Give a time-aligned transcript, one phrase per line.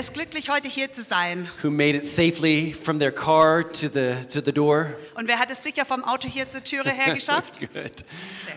[0.00, 1.46] Wer ist glücklich, heute hier zu sein?
[1.62, 4.96] Who made it safely from their car to the to the door?
[5.14, 7.60] Und wer hat es sicher vom Auto hier zur Türe her geschafft?
[7.74, 8.02] Good.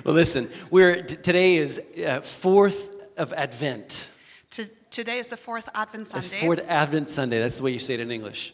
[0.05, 0.47] Well, listen.
[0.71, 4.07] We're today is uh, fourth of Advent.
[4.51, 6.39] To- Today is the fourth Advent Sunday.
[6.39, 7.41] fourth Advent Sunday.
[7.41, 8.53] That's the way you say it in English.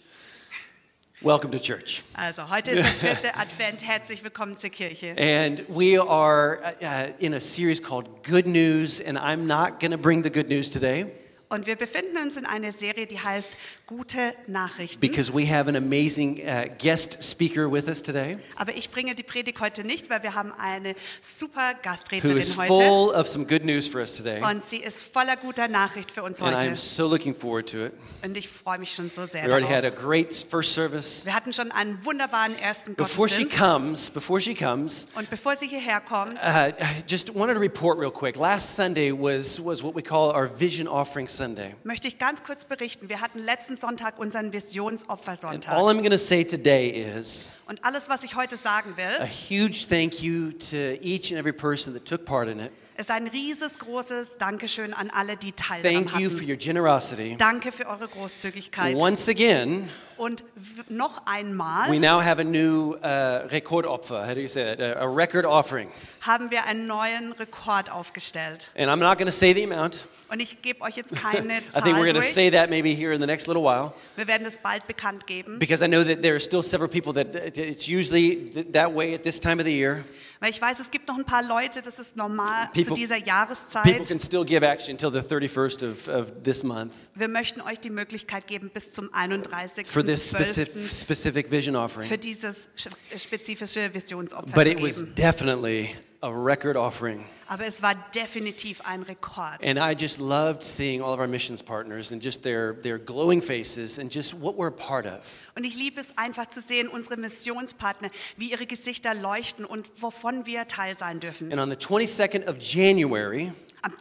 [1.22, 2.02] Welcome to church.
[2.18, 3.84] Also, heute ist der vierte Advent.
[3.84, 5.16] Herzlich willkommen zur Kirche.
[5.16, 9.98] And we are uh, in a series called Good News, and I'm not going to
[10.00, 11.06] bring the good news today
[11.52, 13.58] Und wir befinden uns in einer Serie, die heißt
[13.88, 15.00] Gute Nachrichten.
[15.00, 19.24] because we have an amazing uh, guest speaker with us today Aber ich bringe die
[19.24, 22.68] Predigt heute nicht, weil wir haben eine super who Gastrednerin is heute.
[22.72, 24.44] full of some good news for us today.
[24.44, 26.68] Und sie ist voller guter Nachricht für uns And heute.
[26.68, 27.94] I'm so looking forward to it.
[28.24, 30.04] Und ich freue mich schon so sehr We already had a darauf.
[30.06, 31.26] great first service.
[31.26, 33.58] Wir hatten schon einen wunderbaren ersten Before she Gottesdienst.
[33.58, 36.74] comes, before she comes, Und bevor sie hierher kommt, uh, I
[37.08, 38.36] just wanted to report real quick.
[38.36, 41.76] Last Sunday was, was what we call our Vision Offering Sunday.
[41.84, 43.10] möchte ich ganz kurz berichten.
[43.10, 45.74] Wir hatten letzten Sonntag unseren And Visionsopfersonntag.
[45.74, 49.28] all I'm going to say today is Und alles, was ich heute sagen a will,
[49.28, 52.72] huge thank you to each and every person that took part in it.
[52.98, 56.50] ist ein rieses, großes Dankeschön an alle, die Teil daran Thank you for hatten.
[56.52, 57.36] your generosity.
[57.38, 58.94] Danke für eure Großzügigkeit.
[58.98, 59.88] Once again,
[60.18, 64.28] Und w- noch einmal we now have a new uh, Rekordopfer.
[64.28, 64.82] How do you say that?
[64.98, 65.88] A, a record offering.
[66.22, 68.70] haben wir einen neuen Rekord aufgestellt.
[68.78, 70.04] And I'm not going to say the amount.
[70.32, 72.90] Und ich gebe euch jetzt keine I think we're Zahl going to say that maybe
[72.90, 73.94] here in the next little while.
[74.16, 75.58] Wir werden es bald bekannt geben.
[75.60, 79.14] Because I know that there are still several people that it's usually th- that way
[79.16, 80.04] at this time of the year.
[80.42, 83.16] Weil ich weiß, es gibt noch ein paar Leute, das ist normal People- zu dieser
[83.16, 84.08] People Jahreszeit.
[84.08, 87.90] can still give actually until the 31st of, of this month Wir möchten euch die
[87.90, 89.86] Möglichkeit geben, bis zum 31.
[89.86, 90.92] for this specific, 12.
[90.92, 92.20] specific vision für offering.
[92.22, 95.90] dieses sch- spezifische Visionsopfer But it was definitely
[96.22, 97.26] a record offering.
[97.48, 99.66] Aber es war definitiv ein Rekord.
[99.66, 103.42] And I just loved seeing all of our missions partners and just their, their glowing
[103.42, 105.42] faces and just what we're a part of.
[105.56, 110.46] Und ich liebe es einfach zu sehen, unsere Missionspartner, wie ihre Gesichter leuchten und wovon
[110.46, 111.52] wir Teil sein dürfen.
[111.52, 113.94] And on the 22nd of January, Am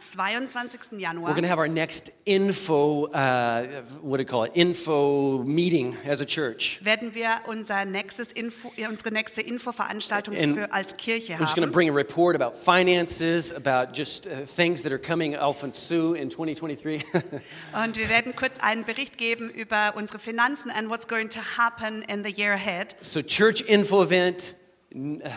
[0.45, 0.79] 22.
[0.91, 3.65] we're Januar going to have our next info, uh,
[4.01, 6.81] what do you call it, info meeting as a church.
[6.83, 11.67] werden wir unser nächstes Info, unsere nächste Infoveranstaltung für, als Kirche I'm just going to
[11.67, 11.71] haben.
[11.71, 15.37] bring a report about finances, about just uh, things that are coming
[15.73, 17.05] Sue in 2023.
[17.73, 22.01] Und wir werden kurz einen Bericht geben über unsere Finanzen and what's going to happen
[22.03, 22.95] in the year ahead.
[23.01, 24.55] so, church info event,
[24.93, 25.29] uh,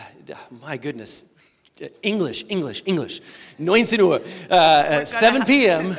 [0.67, 1.25] my goodness.
[1.81, 3.21] Uh, English, English, English.
[3.57, 5.97] 19 Uhr, uh, uh, 7 p.m.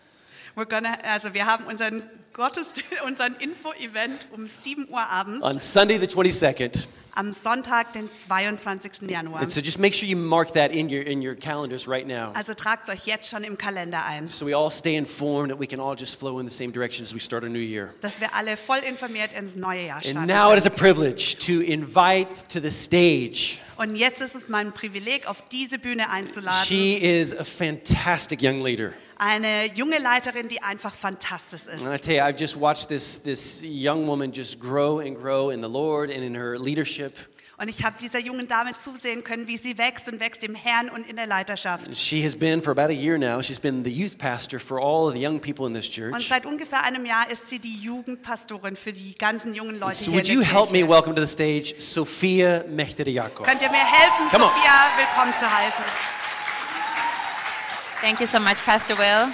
[0.56, 2.02] We're gonna, also wir haben unseren
[2.32, 6.86] Gottesdienst, unseren Info-Event um 7 Uhr abends on Sunday the 22nd.
[7.14, 9.08] Am Sonntag, den 22.
[9.10, 9.40] Januar.
[9.40, 12.32] And so just make sure you mark that in your, in your calendars right now.
[12.34, 15.66] Also tragt euch jetzt schon im Kalender ein, So we all stay informed that we
[15.66, 17.92] can all just flow in the same direction as we start a new year.
[18.00, 21.60] dass wir alle voll informiert ins neue Jahr And now it is a privilege to
[21.60, 23.60] invite to the stage.
[23.76, 28.62] Und jetzt ist es mein Privileg, auf diese Bühne einzuladen, She is a fantastic young
[28.62, 28.92] leader.
[29.22, 31.84] eine junge Leiterin, die einfach fantastisch ist.
[31.84, 35.50] And I tell you, I've just watched this, this young woman just grow and grow
[35.50, 37.01] in the Lord and in her leadership.
[37.58, 40.88] Und ich habe dieser jungen Dame zusehen können, wie sie wächst und wächst im Herrn
[40.88, 41.94] und in der Leiterschaft.
[41.96, 45.06] She has been, for about a year now, she's been the youth pastor for all
[45.06, 46.28] of the young people in this Und church.
[46.28, 50.14] seit ungefähr einem Jahr ist sie die Jugendpastorin für die ganzen jungen Leute So hier
[50.14, 50.90] would in you der help me Kirche.
[50.92, 53.46] welcome to the stage Sophia Mechteriakov?
[53.46, 54.50] Könnt ihr mir helfen, Come on.
[54.50, 55.84] Sophia willkommen zu heißen?
[58.00, 59.28] Thank you so much, Pastor Will.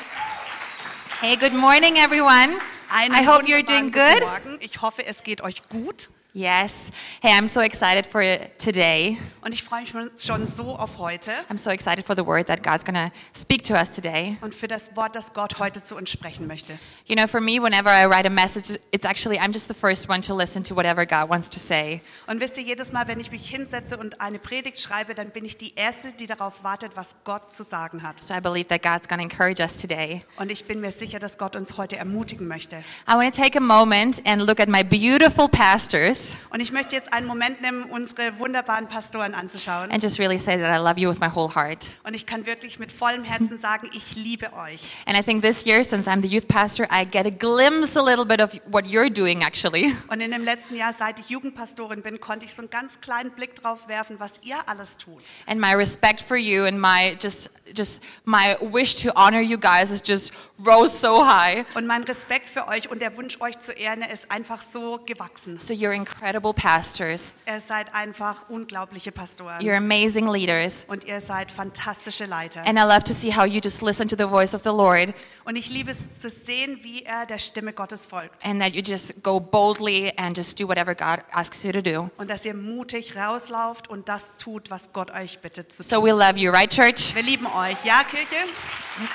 [1.22, 2.58] Hey, good morning, everyone.
[2.90, 4.20] Einen I hope you're doing good.
[4.20, 4.58] Morgen.
[4.60, 6.10] Ich hoffe, es geht euch gut.
[6.38, 6.92] Yes.
[7.20, 8.22] Hey, I'm so excited for
[8.64, 9.18] today.
[9.42, 12.46] Und ich freue mich schon- schon so auf heute I'm so excited for the word
[12.46, 14.36] that God's going to speak to us today.
[14.40, 16.78] und für das Wort, das Gott heute zu uns sprechen möchte.
[17.06, 20.08] You know, for me, whenever I write a message, it's actually, I'm just the first
[20.08, 22.02] one to listen to whatever God wants to say.
[22.28, 25.44] Und wisst ihr, jedes Mal, wenn ich mich hinsetze und eine Predigt schreibe, dann bin
[25.44, 28.22] ich die Erste, die darauf wartet, was Gott zu sagen hat.
[28.22, 30.22] So I believe that God's to encourage us today.
[30.36, 32.76] Und ich bin mir sicher, dass Gott uns heute ermutigen möchte.
[33.08, 36.94] I want to take a moment and look at my beautiful pastors Und ich möchte
[36.96, 39.90] jetzt einen Moment nehmen, unsere wunderbaren Pastoren anzuschauen.
[39.90, 41.94] and just really say that I love you with my whole heart.
[42.04, 44.80] Und ich kann wirklich mit vollem Herzen sagen, ich liebe euch.
[45.06, 48.02] And I think this year, since I'm the youth pastor, I get a glimpse a
[48.02, 49.94] little bit of what you're doing actually.
[50.08, 53.30] Und in dem letzten Jahr, seit ich Jugendpastorin bin, konnte ich so einen ganz kleinen
[53.32, 55.22] Blick drauf werfen, was ihr alles tut.
[55.46, 59.90] And my respect for you and my just just my wish to honor you guys
[59.90, 60.32] is just
[60.66, 61.64] rose so high.
[61.74, 65.58] Und mein Respekt für euch und der Wunsch, euch zu ehren, ist einfach so gewachsen.
[65.58, 67.34] So you're incredible pastors.
[67.46, 69.60] Ihr seid einfach unglaubliche Pastoren.
[69.60, 70.84] You're amazing leaders.
[70.88, 72.60] und ihr seid fantastische Leiter.
[72.66, 75.14] And I love to see how you just listen to the voice of the Lord
[75.44, 78.44] Und ich liebe es zu sehen, wie er der Stimme Gottes folgt.
[78.44, 82.10] and that you just go boldly and just do whatever God asks you to do.
[82.18, 85.86] Und dass ihr mutig rauslauft und das tut, was Gott euch bittet zu tun.
[85.86, 87.14] So we love you, right, church?
[87.14, 87.76] Wir lieben euch.
[87.84, 88.36] Ja, Kirche?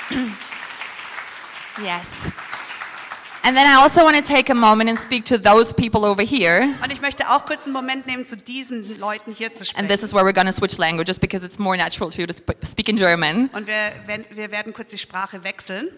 [1.81, 2.30] Yes.
[3.46, 6.22] And then I also want to take a moment and speak to those people over
[6.24, 6.75] here.
[6.81, 9.88] Und ich möchte auch kurz einen Moment nehmen, zu diesen Leuten hier zu And sprechen.
[9.90, 12.31] this is where we're going to switch languages because it's more natural to you to
[12.31, 13.50] sp- speak in German.
[13.52, 13.92] Und wir,
[14.30, 15.90] wir werden kurz die Sprache wechseln.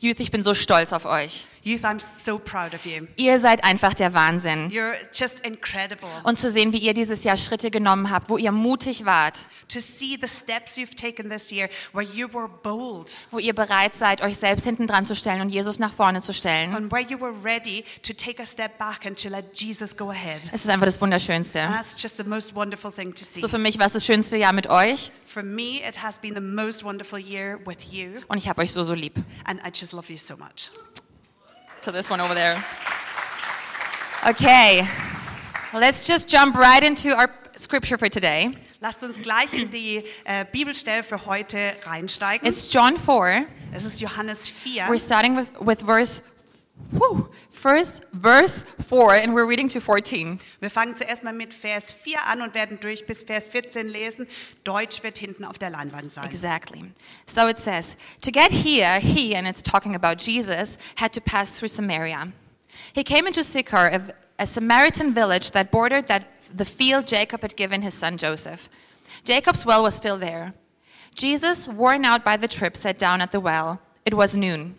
[0.00, 1.46] Youth, ich bin so stolz auf euch.
[1.68, 3.06] Youth, I'm so proud of you.
[3.16, 4.70] Ihr seid einfach der Wahnsinn.
[4.70, 6.08] You're just incredible.
[6.24, 9.80] Und zu sehen, wie ihr dieses Jahr Schritte genommen habt, wo ihr mutig wart, To
[9.80, 14.22] see the steps you've taken this year where you were bold wo ihr bereit seid,
[14.22, 16.74] euch selbst hinten dran zu stellen und Jesus nach vorne zu stellen.
[16.74, 20.08] and where you were ready to take a step back and to let Jesus go
[20.10, 20.40] ahead.
[20.52, 21.58] Es ist einfach das Wunderschönste.
[21.58, 23.40] That's just the most wonderful thing to see.
[23.40, 26.34] So für mich war es das schönste Jahr mit euch For me, it has been
[26.34, 29.14] the most wonderful year with you, und ich habe euch so, so lieb.
[29.44, 30.70] and I just love you so much.
[31.88, 32.62] To this one over there.
[34.28, 34.86] Okay,
[35.72, 38.50] let's just jump right into our scripture for today.
[38.82, 42.46] Lasst uns gleich in die äh, Bibelstelle für heute reinsteigen.
[42.46, 43.46] It's John 4.
[43.72, 44.86] Es ist Johannes 4.
[44.90, 46.20] We're starting with, with verse,
[46.90, 50.38] whew, first verse 4, and we're reading to 14.
[50.60, 54.26] Wir fangen zuerst mal mit Vers 4 an und werden durch bis Vers 14 lesen.
[54.64, 56.24] Deutsch wird hinten auf der Leinwand sein.
[56.24, 56.84] Exactly.
[57.26, 61.58] So it says, To get here, he, and it's talking about Jesus, had to pass
[61.58, 62.32] through Samaria.
[62.92, 64.02] He came into Sychar, a,
[64.38, 68.70] a Samaritan village that bordered that, the field Jacob had given his son Joseph.
[69.24, 70.54] Jacob's well was still there.
[71.14, 73.80] Jesus, worn out by the trip, sat down at the well.
[74.06, 74.77] It was noon.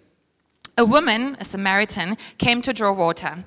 [0.80, 3.44] A woman, a Samaritan, came to draw water.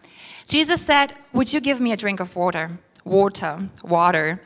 [0.49, 2.79] Jesus said, Would you give me a drink of water?
[3.05, 4.43] Water, water.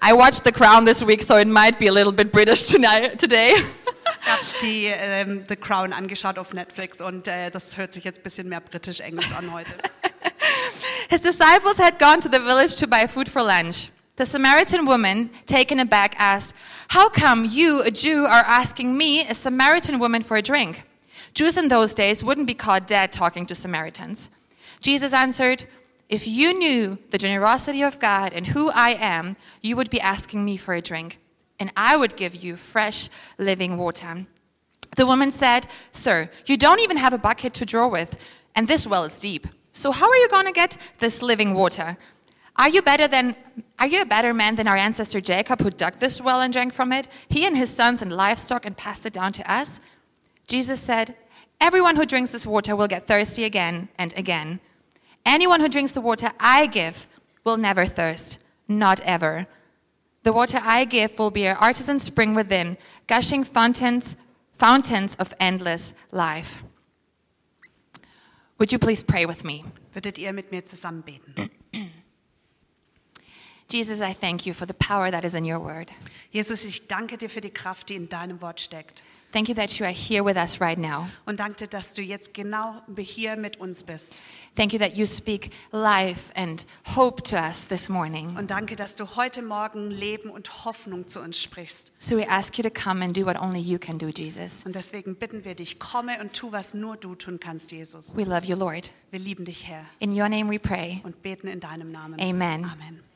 [0.00, 3.18] I watched The Crown this week, so it might be a little bit British tonight,
[3.18, 3.54] today.
[3.56, 8.20] Ich habe die ähm, The Crown angeschaut auf Netflix und äh, das hört sich jetzt
[8.20, 9.74] ein bisschen mehr britisch-englisch an heute.
[11.10, 13.90] His disciples had gone to the village to buy food for lunch.
[14.14, 16.54] The Samaritan woman, taken aback, asked,
[16.90, 20.84] How come you, a Jew, are asking me, a Samaritan woman, for a drink?
[21.34, 24.28] Jews in those days wouldn't be caught dead talking to Samaritans.
[24.80, 25.64] Jesus answered,
[26.08, 30.44] If you knew the generosity of God and who I am, you would be asking
[30.44, 31.18] me for a drink,
[31.58, 33.08] and I would give you fresh,
[33.38, 34.26] living water.
[34.96, 38.18] The woman said, Sir, you don't even have a bucket to draw with,
[38.54, 39.46] and this well is deep.
[39.72, 41.96] So how are you going to get this living water?
[42.56, 43.34] Are you better than
[43.78, 46.72] are you a better man than our ancestor Jacob who dug this well and drank
[46.72, 47.08] from it?
[47.28, 49.80] He and his sons and livestock and passed it down to us?
[50.46, 51.16] Jesus said,
[51.62, 54.58] Everyone who drinks this water will get thirsty again and again.
[55.24, 57.06] Anyone who drinks the water I give
[57.44, 59.46] will never thirst, not ever.
[60.24, 64.16] The water I give will be an artisan spring within, gushing fountains,
[64.52, 66.64] fountains of endless life.
[68.58, 69.64] Would you please pray with me?
[69.94, 71.48] Würdet ihr mit mir zusammen beten?
[73.72, 75.90] Jesus, I thank you for the power that is in your word.
[76.30, 79.02] Jesus, ich danke dir für die Kraft, die in deinem Wort steckt.
[79.32, 81.08] Thank you that you are here with us right now.
[81.24, 84.22] Und danke dass du jetzt genau hier mit uns bist.
[84.54, 88.36] Thank you that you speak life and hope to us this morning.
[88.36, 91.92] Und danke, dass du heute Morgen Leben und Hoffnung zu uns sprichst.
[91.98, 94.66] So we ask you to come and do what only you can do, Jesus.
[94.66, 98.14] Und deswegen bitten wir dich, komme und tu, was nur du tun kannst, Jesus.
[98.14, 98.92] We love you, Lord.
[99.10, 101.00] Wir lieben dich, Herr, In your name we pray.
[101.04, 102.20] und beten in deinem Namen.
[102.20, 102.66] Amen.
[102.66, 103.11] Amen.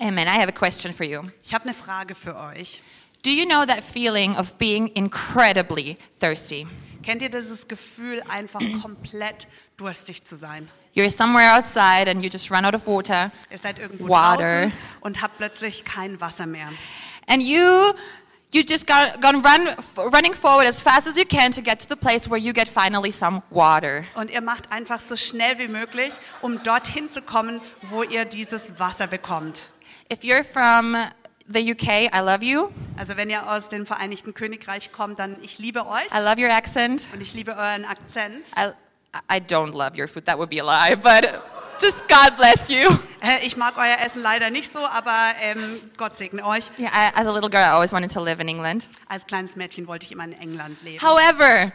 [0.00, 0.26] Amen.
[0.28, 1.22] I have a question for you.
[1.44, 2.82] Ich habe eine Frage für euch.
[3.22, 6.66] Do you know that feeling of being incredibly thirsty?
[7.02, 9.46] Kennt ihr dieses Gefühl, einfach komplett
[9.76, 10.68] durstig zu sein?
[10.94, 14.62] You're somewhere outside and you just run out of water, Ihr seid irgendwo Water.
[14.66, 16.68] draußen und habt plötzlich kein Wasser mehr.
[17.26, 17.94] and you
[18.52, 19.66] you just got gone run
[20.12, 22.68] running forward as fast as you can to get to the place where you get
[22.68, 24.04] finally some water.
[24.14, 27.60] Und ihr macht einfach so schnell wie möglich, um dorthin zu kommen,
[27.90, 29.64] wo ihr dieses Wasser bekommt.
[30.10, 30.96] If you're from
[31.48, 32.70] the UK, I love you.
[32.96, 36.52] Also wenn ihr aus dem Vereinigten Königreich kommt, dann ich liebe euch I love your
[36.52, 37.08] accent.
[37.12, 38.46] und ich liebe euren Akzent.
[38.56, 38.70] I
[39.30, 40.26] I don't love your food.
[40.26, 41.40] That would be a lie, but
[41.80, 42.88] just God bless you.
[43.42, 46.64] Ich mag euer Essen leider nicht so, aber ähm, Gott segne euch.
[46.78, 48.88] Yeah, I, as a little girl, I always wanted to live in England.
[49.08, 51.00] Als kleines Mädchen wollte ich immer in England leben.
[51.02, 51.72] However,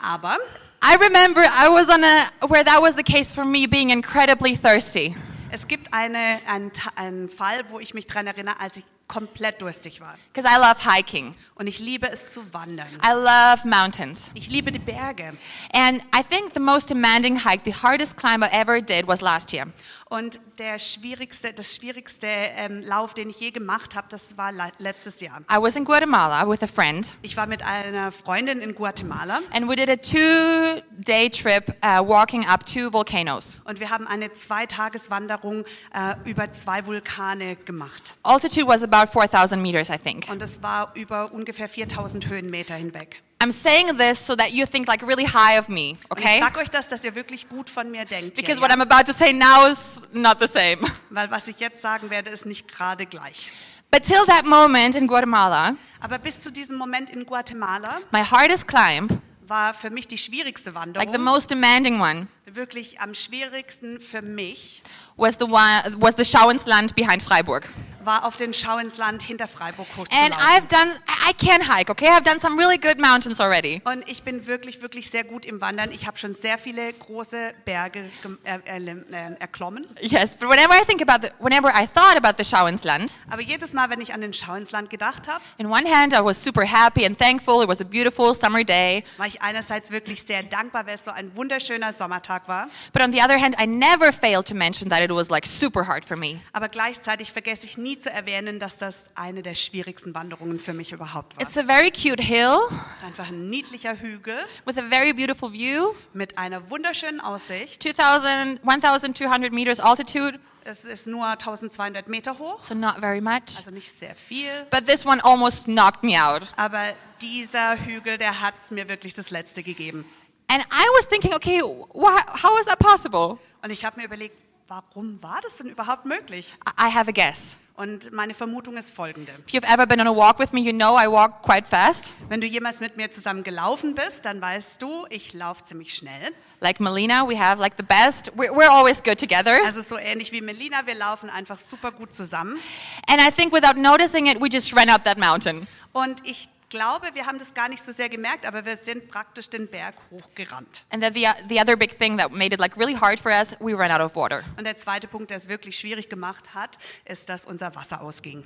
[0.00, 0.36] Aber
[0.84, 4.54] I remember I was on a where that was the case for me, being incredibly
[4.56, 5.16] thirsty.
[5.52, 10.00] Es gibt eine, einen, einen Fall, wo ich mich daran erinnere, als ich komplett durstig
[10.00, 10.14] war.
[10.32, 11.34] Because I love hiking.
[11.54, 12.88] Und ich liebe es zu wandern.
[13.04, 14.30] I love mountains.
[14.32, 15.32] Ich liebe die Berge.
[15.74, 19.52] And I think the most demanding hike, the hardest climb I ever did was last
[19.52, 19.66] year.
[20.12, 24.70] Und der schwierigste, das schwierigste ähm, Lauf, den ich je gemacht habe, das war le-
[24.78, 25.40] letztes Jahr.
[25.50, 29.66] I was in Guatemala with a friend, Ich war mit einer Freundin in Guatemala and
[29.70, 33.56] we did a two day trip uh, walking up two volcanoes.
[33.64, 35.64] und wir haben eine Zweitageswanderung
[35.94, 38.14] äh, über zwei Vulkane gemacht.
[38.22, 40.28] Altitude was about 4,000 meters, I think.
[40.30, 43.22] Und es war über ungefähr 4000 Höhenmeter hinweg.
[43.42, 46.36] I'm saying this so that you think like really high of me, Und okay?
[46.38, 48.36] ich sag euch das, dass ihr wirklich gut von mir denkt.
[48.36, 48.76] Because hier, what ja?
[48.76, 50.78] I'm about to say now is not the same.
[51.10, 53.48] Weil was ich jetzt sagen werde, ist nicht gerade gleich.
[53.90, 58.68] But till that moment in Guatemala, Aber bis zu diesem Moment in Guatemala my hardest
[58.68, 63.98] climb, war für mich die schwierigste like the Wanderung, most demanding one, wirklich am schwierigsten
[63.98, 64.82] für mich,
[65.16, 67.68] was the one was the Schauinsland behind Freiburg.
[68.06, 70.34] War auf den Schau ins Land hinter Freiburg And hochzulaufen.
[70.48, 70.92] I've done
[71.28, 72.08] I can hike, okay?
[72.08, 73.80] I've done some really good mountains already.
[73.84, 75.92] Und ich bin wirklich, wirklich sehr gut im Wandern.
[75.92, 78.04] Ich habe schon sehr viele große Berge
[78.44, 79.86] äh, äh, erklommen.
[80.00, 83.72] Yes, but whenever I think about the whenever I thought about the Schauinsland, Aber jedes
[83.72, 86.42] Mal, wenn ich an den Schau ins Land gedacht habe, in one hand I was
[86.42, 87.62] super happy and thankful.
[87.62, 89.04] It was a beautiful summer day.
[89.16, 92.68] war ich einerseits wirklich sehr dankbar, weil es so ein wunderschöner Sommertag war.
[92.92, 95.86] But on the other hand, I never failed to mention that it was like super
[95.86, 96.40] hard for me.
[96.52, 100.92] Aber gleichzeitig vergesse ich nie zu erwähnen, dass das eine der schwierigsten Wanderungen für mich
[100.92, 101.42] überhaupt war.
[101.42, 102.58] It's a very cute hill
[102.92, 105.94] Es ist einfach ein niedlicher Hügel with a very beautiful view.
[106.12, 107.82] mit einer wunderschönen Aussicht.
[107.82, 113.56] 2000, 1,200 meters altitude, Es ist nur 1200 Meter hoch, so not very much.
[113.58, 114.66] also nicht sehr viel.
[114.70, 116.42] But this one almost knocked me out.
[116.56, 116.82] Aber
[117.20, 120.04] dieser Hügel, der hat mir wirklich das Letzte gegeben.
[120.48, 123.38] And I was thinking, okay, how is that possible?
[123.62, 124.36] Und ich habe mir überlegt,
[124.68, 126.54] warum war das denn überhaupt möglich?
[126.78, 127.56] I have a guess.
[127.74, 129.32] Und meine Vermutung ist folgende.
[129.48, 132.14] If you've ever been on a walk with me, you know I walk quite fast.
[132.28, 136.32] Wenn du jemals mit mir zusammen gelaufen bist, dann weißt du, ich laufe ziemlich schnell.
[136.60, 138.30] Like Melina, we have like the best.
[138.36, 139.58] We're, we're always good together.
[139.64, 142.60] Also so ähnlich wie Melina, wir laufen einfach super gut zusammen.
[143.08, 145.66] And I think without noticing it, we just ran up that mountain.
[145.92, 149.50] Und ich glaube, wir haben das gar nicht so sehr gemerkt, aber wir sind praktisch
[149.50, 150.84] den Berg hochgerannt.
[150.90, 153.54] And then the, the other big thing that made it like really hard for us,
[153.60, 154.42] we ran out of water.
[154.56, 158.42] Und der zweite Punkt, der es wirklich schwierig gemacht hat, ist, dass unser Wasser ausging.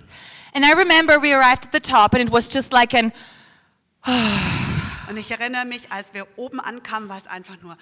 [0.53, 3.13] And I remember we arrived at the top and it was just like an,
[5.09, 7.79] Und ich erinnere mich, als wir oben ankamen, war es einfach nur,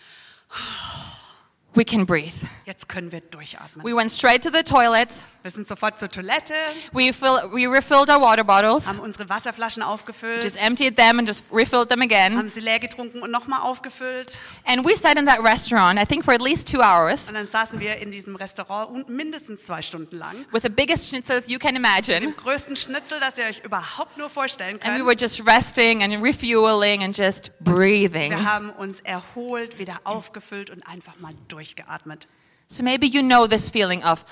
[1.74, 2.32] we can breathe.
[2.66, 3.84] jetzt können wir durchatmen.
[3.84, 5.08] We went straight to the toilet.
[5.42, 6.54] Wir sind sofort zur Toilette,
[6.92, 11.28] We, fill, we refilled our water bottles, haben unsere Wasserflaschen aufgefüllt, just emptied them and
[11.28, 12.38] just refilled them again.
[12.38, 14.38] haben sie leer getrunken und nochmal aufgefüllt.
[14.64, 17.44] And we sat in that restaurant, I think for at least two hours, Und dann
[17.44, 20.46] saßen wir in diesem Restaurant mindestens zwei Stunden lang.
[20.50, 22.20] with the biggest schnitzels you can imagine.
[22.20, 25.06] Dem größten Schnitzel, das ihr euch überhaupt nur vorstellen And we könnt.
[25.06, 28.30] were just resting and refueling and just breathing.
[28.30, 32.28] Wir haben uns erholt, wieder aufgefüllt und einfach mal durchgeatmet.
[32.68, 34.24] So maybe you know this feeling of,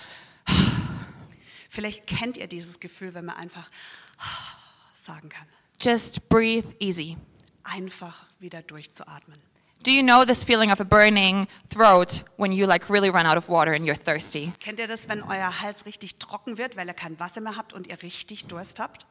[1.69, 3.71] Vielleicht kennt ihr dieses Gefühl, wenn man einfach
[4.95, 5.47] sagen kann.
[5.81, 7.17] just breathe easy.
[7.65, 9.41] Einfach wieder durchzuatmen.
[9.85, 13.37] Do you know this feeling of a burning throat when you like really run out
[13.37, 14.53] of water and you're thirsty?
[14.61, 17.73] Kennt ihr das, wenn euer Hals richtig trocken wird, weil ihr kein Wasser mehr habt
[17.73, 19.07] und ihr richtig Durst habt?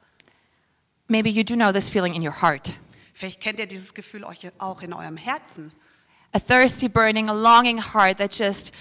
[1.08, 2.78] Maybe you do know this feeling in your heart.
[3.14, 5.74] Vielleicht kennt ihr dieses Gefühl auch in eurem Herzen.
[6.34, 8.74] A thirsty, burning, a longing heart that just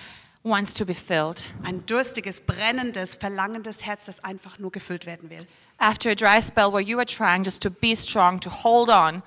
[0.45, 1.45] wants to be filled.
[1.64, 5.45] Ein durstiges, brennendes, verlangendes Herz, das einfach nur gefüllt werden will.
[5.78, 9.23] After a dry spell where you are trying just to be strong, to hold on,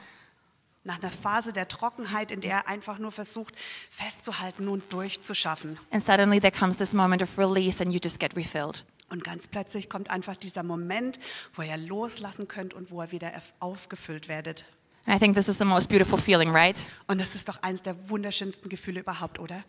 [0.85, 3.55] Nach einer Phase der Trockenheit, in der er einfach nur versucht,
[3.89, 5.77] festzuhalten und durchzuschaffen.
[5.91, 8.83] and suddenly there comes this moment of release and you just get refilled.
[9.09, 11.19] Und ganz plötzlich kommt einfach dieser Moment,
[11.55, 14.65] wo ihr loslassen könnt und wo ihr wieder aufgefüllt werdet.
[15.05, 16.85] And I think this is the most beautiful feeling, right?
[17.07, 19.63] Und das ist doch eines der wunderschönsten Gefühle überhaupt, oder?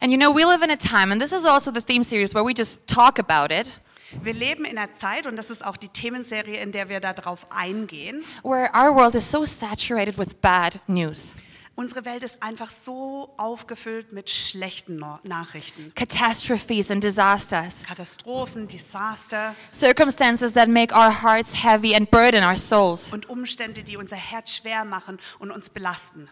[0.00, 2.34] And you know, we live in a time, and this is also the theme series
[2.34, 3.78] where we just talk about it,
[4.24, 7.46] Wir leben in einer Zeit, und das ist auch die Themenserie, in der wir darauf
[7.52, 8.24] eingehen.
[8.42, 11.32] where our world is so saturated with bad news.
[11.80, 15.90] Unsere Welt ist einfach so aufgefüllt mit schlechten No- Nachrichten.
[15.94, 23.14] Catastrophes and disasters, Katastrophen, Desaster circumstances that make our hearts heavy and burden our souls.
[23.14, 26.28] und Umstände, die unser Herz schwer machen und uns belasten.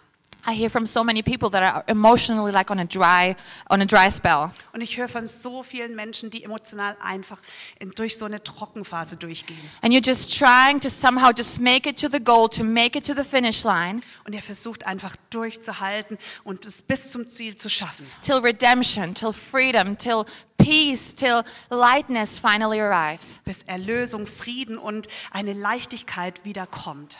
[0.47, 3.35] I hear from so many people that are emotionally like on a dry,
[3.69, 4.53] on a dry spell.
[4.73, 7.39] Und ich höre von so vielen Menschen, die emotional einfach
[7.81, 9.59] in, durch so eine Trockenphase durchgehen.
[9.83, 13.05] And you're just trying to somehow just make it to the goal, to make it
[13.07, 17.69] to the finish line, Und er versucht einfach durchzuhalten und es bis zum Ziel zu
[17.69, 18.07] schaffen.
[18.23, 20.25] till redemption, till freedom, till
[20.57, 23.41] peace, till lightness finally arrives.
[23.45, 27.19] Bis Erlösung, Frieden und eine Leichtigkeit wiederkommt.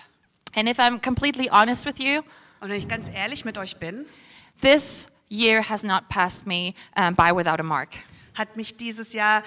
[0.55, 2.23] And if I'm completely honest with you,
[2.61, 4.07] Und wenn ich ganz ehrlich mit euch bin,
[4.61, 7.91] this year has not passed me um, by without a mark.
[8.35, 9.43] hat mich dieses Jahr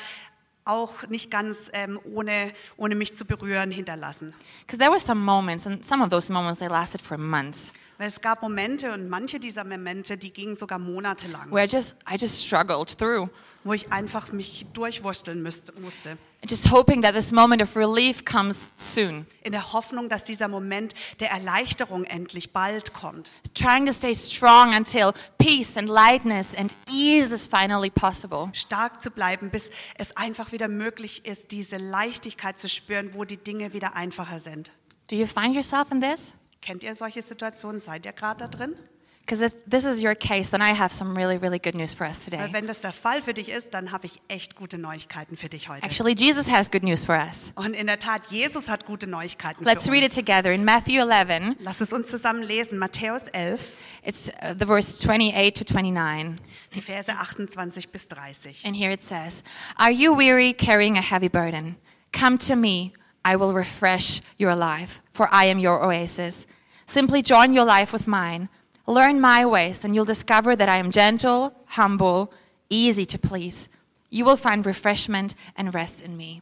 [0.65, 4.33] auch nicht ganz ähm, ohne, ohne mich zu berühren hinterlassen.
[4.61, 8.07] Because there were some moments, and some of those moments they lasted for months, Weil
[8.07, 12.15] es gab Momente und manche dieser Momente, die gingen sogar monatelang, where I just I
[12.17, 13.29] just struggled through,
[13.63, 16.17] wo ich einfach mich durchwursteln müsste, musste.
[16.49, 19.27] just hoping that this moment of relief comes soon.
[19.43, 23.31] In der Hoffnung, dass dieser Moment der Erleichterung endlich bald kommt.
[23.53, 28.49] Trying to stay strong until peace and lightness and ease is finally possible.
[28.53, 33.37] Stark zu bleiben, bis es einfach wieder möglich ist, diese Leichtigkeit zu spüren, wo die
[33.37, 34.71] Dinge wieder einfacher sind.
[35.07, 36.33] Do you find yourself in this?
[36.61, 37.79] Kennt ihr solche Situationen?
[37.79, 38.75] Seid ihr gerade da drin?
[39.23, 42.05] Because if this is your case, then I have some really, really good news for
[42.07, 42.53] us Weil today.
[42.53, 45.69] wenn das der Fall für dich ist, dann habe ich echt gute Neuigkeiten für dich
[45.69, 45.83] heute.
[45.83, 47.51] Actually, Jesus has good news for us.
[47.55, 50.17] Und in der Tat, Jesus hat gute Neuigkeiten Let's für read uns.
[50.17, 51.55] it together in Matthew 11.
[51.59, 52.77] Lass es uns zusammen lesen.
[52.79, 53.71] Matthäus 11,
[54.03, 56.35] It's uh, the verse 28 to 29.
[56.73, 58.65] die Verse 28 bis 30.
[58.65, 59.43] And here it says,
[59.77, 61.75] Are you weary carrying a heavy burden?
[62.11, 62.91] Come to me,
[63.23, 66.47] I will refresh your life, for I am your oasis.
[66.85, 68.49] Simply join your life with mine.
[68.87, 72.33] Learn my ways, and you'll discover that I am gentle, humble,
[72.69, 73.69] easy to please.
[74.09, 76.41] You will find refreshment and rest in me.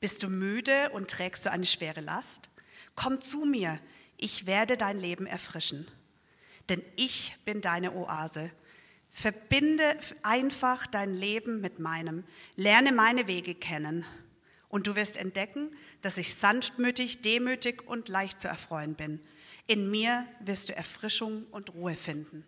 [0.00, 2.50] Bist du müde und trägst du eine schwere Last?
[2.94, 3.78] Komm zu mir,
[4.18, 5.88] ich werde dein Leben erfrischen.
[6.68, 8.50] Denn ich bin deine Oase.
[9.10, 12.24] Verbinde einfach dein Leben mit meinem.
[12.56, 14.04] Lerne meine Wege kennen.
[14.74, 15.70] Und du wirst entdecken,
[16.02, 19.20] dass ich sanftmütig, demütig und leicht zu erfreuen bin.
[19.68, 22.44] In mir wirst du Erfrischung und Ruhe finden.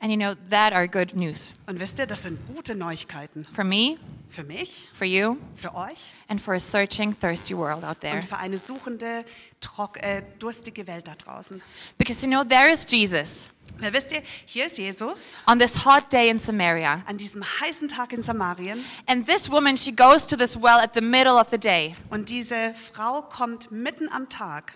[0.00, 3.44] And you know, that are good news Und wisst ihr, das sind gute Neuigkeiten.
[3.54, 3.96] for me,
[4.28, 8.16] Für mich, for you, für euch and for a searching, thirsty world out there.
[8.16, 9.24] und für eine suchende,
[9.64, 11.62] trock, äh, durstige Welt da draußen.
[11.98, 16.12] Because you know, there is Jesus Na, wisst ihr, hier ist Jesus on this hot
[16.12, 17.02] day in Samaria.
[17.06, 20.94] an diesem heißen Tag in Samarien And this woman, she goes to this well at
[20.94, 21.96] the middle of the day.
[22.10, 24.74] und diese Frau kommt mitten am Tag.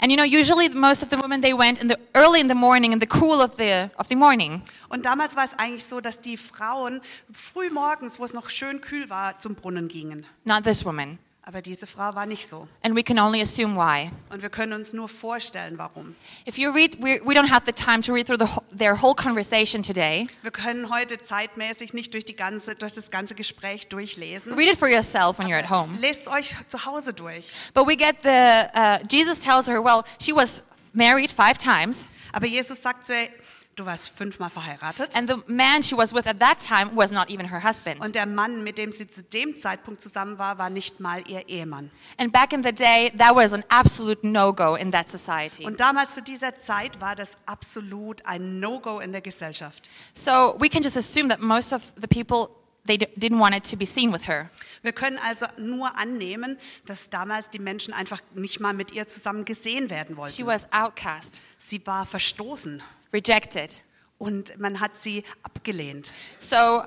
[0.00, 2.56] And you know, usually most of the women they went in the early in the
[2.56, 4.62] morning, in the cool of the of the morning.
[4.88, 8.80] Und damals war es eigentlich so, dass die Frauen früh morgens, wo es noch schön
[8.80, 10.26] kühl war, zum Brunnen gingen.
[10.44, 11.18] Not this woman.
[11.44, 12.68] Aber diese Frau war nicht so.
[12.84, 14.12] And we can only assume why.
[14.30, 16.14] Und wir können uns nur vorstellen, warum.
[16.46, 19.16] If you read, we, we don't have the time to read through the, their whole
[19.16, 20.28] conversation today.
[20.42, 24.54] Wir können heute zeitmäßig nicht durch, die ganze, durch das ganze Gespräch durchlesen.
[24.54, 25.98] Read it for yourself when you're at home.
[26.00, 27.44] Lest euch zu Hause durch.
[27.74, 32.46] But we get the, uh, Jesus tells her, well, she was married five times, Aber
[32.46, 33.28] Jesus sagt zu ihr,
[33.76, 35.16] du warst fünfmal verheiratet.
[35.16, 38.00] and the man she was with at that time was not even her husband.
[38.00, 41.48] Und der Mann, mit dem sie zu dem Zeitpunkt zusammen war, war nicht mal ihr
[41.48, 41.90] Ehemann.
[42.18, 45.64] And back in the day, that was an absolute no-go in that society.
[45.64, 49.88] Und damals zu dieser Zeit war das absolut ein No-Go in der Gesellschaft.
[50.12, 52.48] So we can just assume that most of the people,
[52.86, 54.50] they didn't want it to be seen with her.
[54.82, 59.44] Wir können also nur annehmen, dass damals die Menschen einfach nicht mal mit ihr zusammen
[59.44, 60.46] gesehen werden She wollten.
[60.46, 63.82] was outcast, Sie war verstoßen rejected.
[64.22, 66.12] und man hat sie abgelehnt.
[66.38, 66.84] So,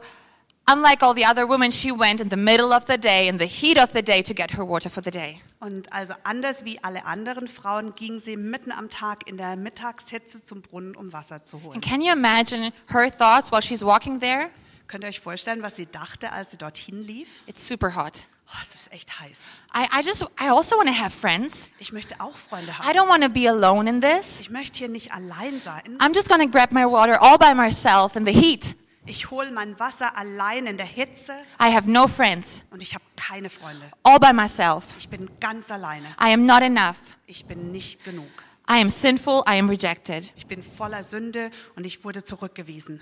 [0.71, 3.45] unlike all the other women, she went in the middle of the day, in the
[3.45, 5.41] heat of the day, to get her water for the day.
[5.59, 10.43] Und also anders wie alle anderen Frauen ging sie mitten am Tag in der Mittagshitze
[10.43, 11.75] zum Brunnen, um Wasser zu holen.
[11.75, 14.49] And can you imagine her thoughts while she's walking there?
[14.87, 17.41] Könnt ihr euch vorstellen, was sie dachte, als sie dorthin lief?
[17.47, 18.27] It's super hot.
[18.47, 19.47] Oh, es ist echt heiß.
[19.75, 21.67] I, I just, I also want to have friends.
[21.79, 22.97] Ich möchte auch Freunde I haben.
[22.99, 24.39] don't want to be alone in this.
[24.39, 25.97] Ich möchte hier nicht allein sein.
[25.99, 28.75] I'm just to grab my water all by myself in the heat.
[29.07, 33.03] Ich hole mein Wasser allein in der Hitze I have no friends, und ich habe
[33.15, 33.91] keine Freunde.
[34.03, 34.95] all by myself.
[34.97, 36.07] Ich bin ganz alleine.
[36.19, 36.97] I am not enough.
[37.27, 38.25] Ich bin nicht genug.
[38.67, 39.43] I am sinful.
[39.47, 40.33] I am rejected.
[40.35, 42.99] Ich bin voller Sünde und ich wurde zurückgewiesen.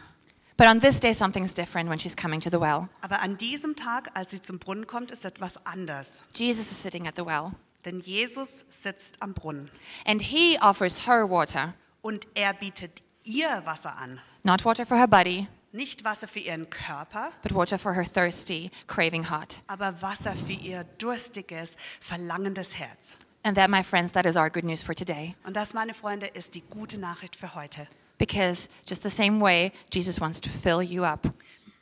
[0.56, 2.88] But on this day, something's different when she's coming to the well.
[3.02, 6.24] Aber an diesem Tag, als sie zum Brunnen kommt, ist etwas anders.
[6.36, 7.54] Jesus is sitting at the well,
[7.86, 9.70] Denn Jesus sitzt am Brunnen
[10.06, 14.20] and he offers her water, und er bietet ihr Wasser an.
[14.44, 18.70] not water for her body, Nicht Wasser für ihren Körper, but water for her thirsty,
[18.86, 19.62] craving heart.
[19.68, 23.18] aber Wasser für ihr durstiges, verlangendes Herz.
[23.44, 25.36] And that, my friends, that is our good news for today.
[25.46, 27.88] Und das, meine Freunde, ist die gute Nachricht für heute.
[28.18, 31.28] Because just the same way, Jesus wants to fill you up.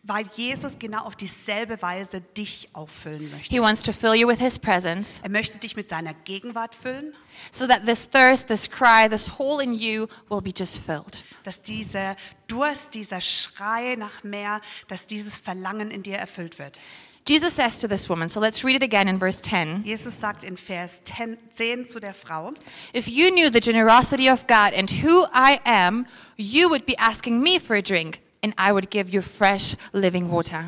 [0.04, 3.54] Weil Jesus genau auf dieselbe Weise dich auffüllen möchte.
[3.54, 7.14] He wants to fill you with his presence Er möchte dich mit seiner Gegenwart füllen,
[7.52, 11.24] so that this thirst, this cry, this hole in you will be just filled.
[11.44, 12.16] dass dieser
[12.48, 16.80] Durst, dieser Schrei nach mehr, dass dieses Verlangen in dir erfüllt wird.
[17.26, 20.44] Jesus says to this woman, so let's read it again in verse 10 Jesus sagt
[20.44, 22.52] in Vers 10, 10 zu der Frau,
[22.94, 26.08] If you knew the generosity of God and who I am,
[26.38, 30.32] you would be asking me for a drink, and I would give you fresh living
[30.32, 30.66] water.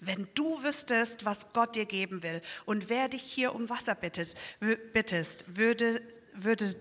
[0.00, 4.34] Wenn du wüsstest, was Gott dir geben will und wer dich hier um Wasser bittet,
[4.94, 6.00] bittest, würde,
[6.34, 6.74] würde,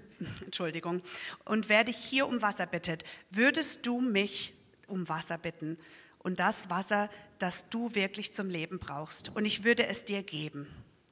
[0.45, 1.01] Entschuldigung,
[1.45, 4.53] und wer dich hier um Wasser bittet, würdest du mich
[4.87, 5.77] um Wasser bitten
[6.19, 9.29] und das Wasser, das du wirklich zum Leben brauchst.
[9.35, 10.67] Und ich würde es dir geben.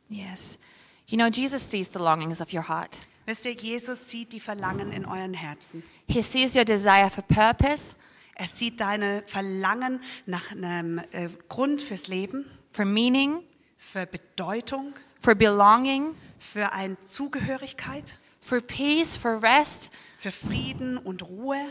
[0.10, 0.60] Yes.
[1.08, 3.02] You know, Jesus sees the longings of your heart.
[3.26, 5.84] Wisst ihr, Jesus sieht die Verlangen in euren Herzen.
[6.08, 7.96] He sees your desire for purpose,
[8.36, 13.40] Er sieht deine Verlangen nach einem äh, Grund fürs Leben, for meaning,
[13.78, 19.92] für Bedeutung, for belonging, für eine Zugehörigkeit, for peace, for rest.
[20.20, 21.68] für Frieden und Ruhe.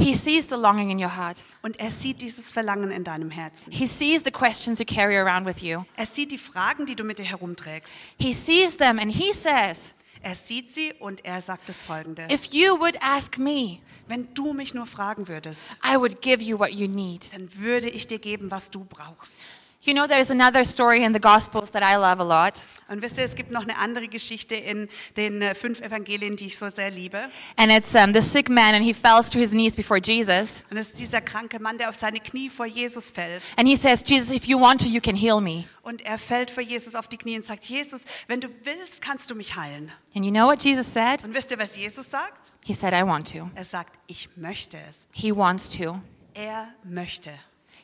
[0.00, 1.44] He sees the longing in your heart.
[1.62, 3.70] Und er sieht dieses Verlangen in deinem Herzen.
[3.72, 5.84] He sees the questions you carry around with you.
[5.96, 8.06] Er sieht die Fragen, die du mit dir herumträgst.
[8.18, 12.26] He sees them and he says, Er sieht sie und er sagt das Folgende.
[12.32, 16.58] If you would ask me, Wenn du mich nur fragen würdest, I would give you
[16.58, 17.32] what you need.
[17.32, 19.42] dann würde ich dir geben, was du brauchst.
[19.82, 22.66] You know, there's another story in the Gospels that I love a lot.
[22.90, 26.48] Und wisst ihr, es gibt noch eine andere Geschichte in den äh, fünf Evangelien, die
[26.48, 27.30] ich so sehr liebe.
[27.56, 30.64] And it's um, the sick man, and he falls to his knees before Jesus.
[30.70, 33.42] Und es ist dieser kranke Mann, der auf seine Knie vor Jesus fällt.
[33.56, 35.64] And he says, Jesus, if you want to, you can heal me.
[35.82, 39.30] Und er fällt vor Jesus auf die Knie und sagt, Jesus, wenn du willst, kannst
[39.30, 39.90] du mich heilen.
[40.14, 41.24] And you know what Jesus said?
[41.24, 42.52] Und wisst ihr, was Jesus sagt?
[42.66, 43.48] He said, I want to.
[43.54, 45.06] Er sagt, ich möchte es.
[45.14, 46.02] He wants to.
[46.34, 47.30] Er möchte.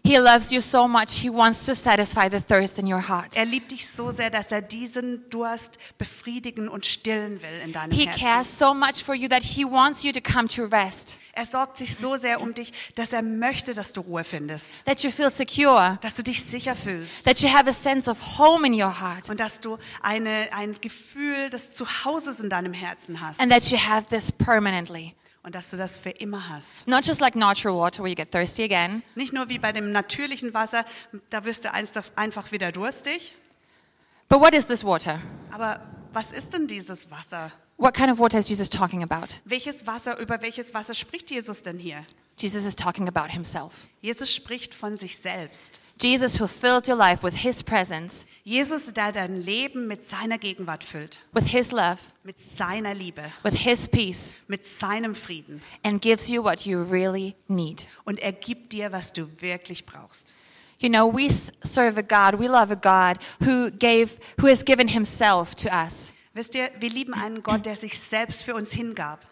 [0.07, 3.37] He loves you so much, he wants to satisfy the thirst in your heart.
[3.37, 7.90] Er liebt dich so sehr, dass er diesen Durst befriedigen und stillen will in deinem
[7.90, 8.21] He Herzen.
[8.23, 11.77] cares so much for you that he wants you to come to rest, Er sorgt
[11.77, 15.31] sich so sehr um dich, dass er möchte, dass du Ruhe findest, that you feel
[15.31, 19.01] secure, dass du dich sicher fühlst that you have a sense of home in your
[19.01, 23.64] heart, und dass du eine, ein Gefühl des Zuhauses in deinem Herzen hast and that
[23.73, 25.14] you have this permanently.
[25.47, 26.87] Und dass du das für immer hast.
[26.89, 29.93] Not just like natural water where you get thirsty again, Nicht nur wie bei dem
[29.93, 30.85] natürlichen Wasser,
[31.31, 31.71] da wirst du
[32.17, 33.35] einfach wieder durstig,
[34.29, 35.21] but what is this water?
[35.53, 35.81] aber
[36.13, 37.53] was ist denn dieses Wasser?
[37.79, 39.35] What kind of water is Jesus talking about?
[39.45, 42.05] Welches Wasser, über welches Wasser spricht Jesus denn hier?
[42.38, 43.88] Jesus is talking about himself.
[44.03, 45.81] Jesus spricht von sich selbst.
[45.99, 50.85] Jesus, who filled your life with his presence, Jesus, der dein Leben mit seiner Gegenwart
[50.85, 55.62] füllt, with his love, mit seiner Liebe, with his peace, mit seinem Frieden.
[55.83, 57.87] and gives you what you really need.
[58.05, 60.35] Und er gibt dir, was du wirklich brauchst.
[60.79, 64.88] You know, we serve a God, we love a God who gave who has given
[64.88, 66.12] himself to us.
[66.35, 69.27] Wisst ihr, wir lieben einen Gott, der sich selbst für uns hingab.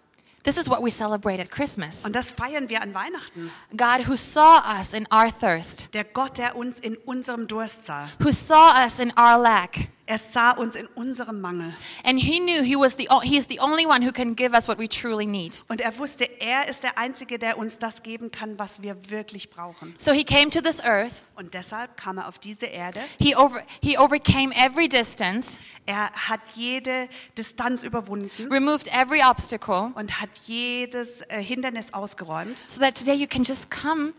[0.45, 2.05] This is what we celebrate at Christmas.
[2.05, 3.51] Und das feiern wir an Weihnachten.
[3.77, 8.09] God who saw us in our thirst, Der Gott, der uns in unserem Durst sah.
[8.23, 11.73] who saw us in our lack, Er sah uns in unserem Mangel.
[12.05, 14.69] and he knew he was the he is the only one who can give us
[14.69, 15.65] what we truly need.
[15.69, 19.49] Und er wusste, er ist der Einzige, der uns das geben kann, was wir wirklich
[19.49, 19.95] brauchen.
[19.97, 21.23] So he came to this earth.
[21.37, 23.01] Und deshalb kam er auf diese Erde.
[23.19, 30.21] He over he overcame every distance, Er hat jede Distanz überwunden removed every obstacle, und
[30.21, 34.13] hat jedes äh, Hindernis ausgeräumt, so that today you can just come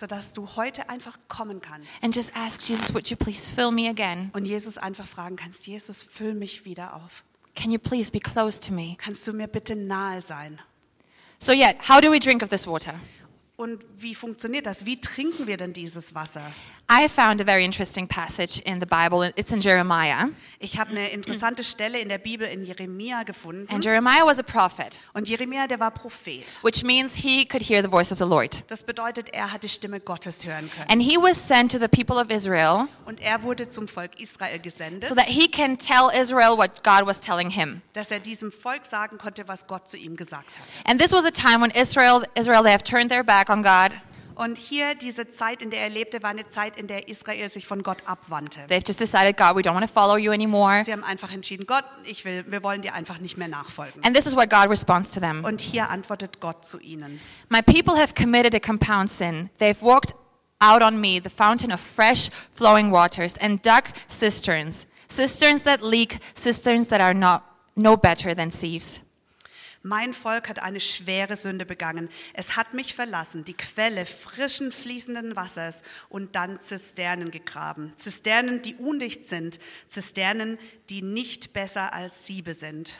[0.00, 1.88] sodass du heute einfach kommen kannst.
[2.02, 4.30] and just ask Jesus, would you please fill me again?
[4.32, 7.22] Und Jesus einfach fragen kannst, Jesus, füll mich wieder auf.
[7.54, 8.96] Can you please be close to me?
[8.98, 10.58] Kannst du mir bitte nahe sein?
[11.38, 12.94] So yet, how do we drink of this water?
[13.56, 14.86] Und wie funktioniert das?
[14.86, 16.50] Wie trinken wir denn dieses Wasser?
[16.92, 19.22] I found a very interesting passage in the Bible.
[19.36, 20.30] It's in Jeremiah.
[20.58, 23.72] Ich habe eine interessante Stelle in der Bibel in Jeremia gefunden.
[23.72, 26.44] And Jeremiah was a prophet, Und Jeremia, der war Prophet.
[26.62, 28.64] which means he could hear the voice of the Lord.
[28.66, 30.90] Das bedeutet, er hat die Stimme Gottes hören können.
[30.90, 34.58] And he was sent to the people of Israel Und er wurde zum Volk Israel
[34.58, 37.82] gesendet, so that he can tell Israel what God was telling him.
[37.92, 40.90] dass er diesem Volk sagen konnte, was Gott zu ihm gesagt hat.
[40.90, 43.92] And this was a time when Israel, Israel they have turned their back on God.
[44.40, 47.66] Und hier diese Zeit, in der er lebte, war eine Zeit, in der Israel sich
[47.66, 48.60] von Gott abwandte.
[48.70, 50.82] They've just decided, God, we don't want to follow you anymore.
[50.82, 54.02] Sie haben einfach entschieden, Gott, ich will, wir wollen dir einfach nicht mehr nachfolgen.
[54.02, 55.44] And this is what God responds to them.
[55.44, 57.20] Und hier antwortet Gott zu ihnen.
[57.50, 59.50] My people have committed a compound sin.
[59.58, 60.14] They've walked
[60.58, 66.18] out on me, the fountain of fresh flowing waters, and dug cisterns, cisterns that leak,
[66.34, 67.42] cisterns that are not
[67.76, 69.02] no better than sieves.
[69.82, 72.10] Mein Volk hat eine schwere Sünde begangen.
[72.34, 77.94] Es hat mich verlassen, die Quelle frischen, fließenden Wassers und dann Zisternen gegraben.
[77.96, 79.58] Zisternen, die undicht sind.
[79.88, 80.58] Zisternen,
[80.90, 82.94] die nicht besser als Siebe sind.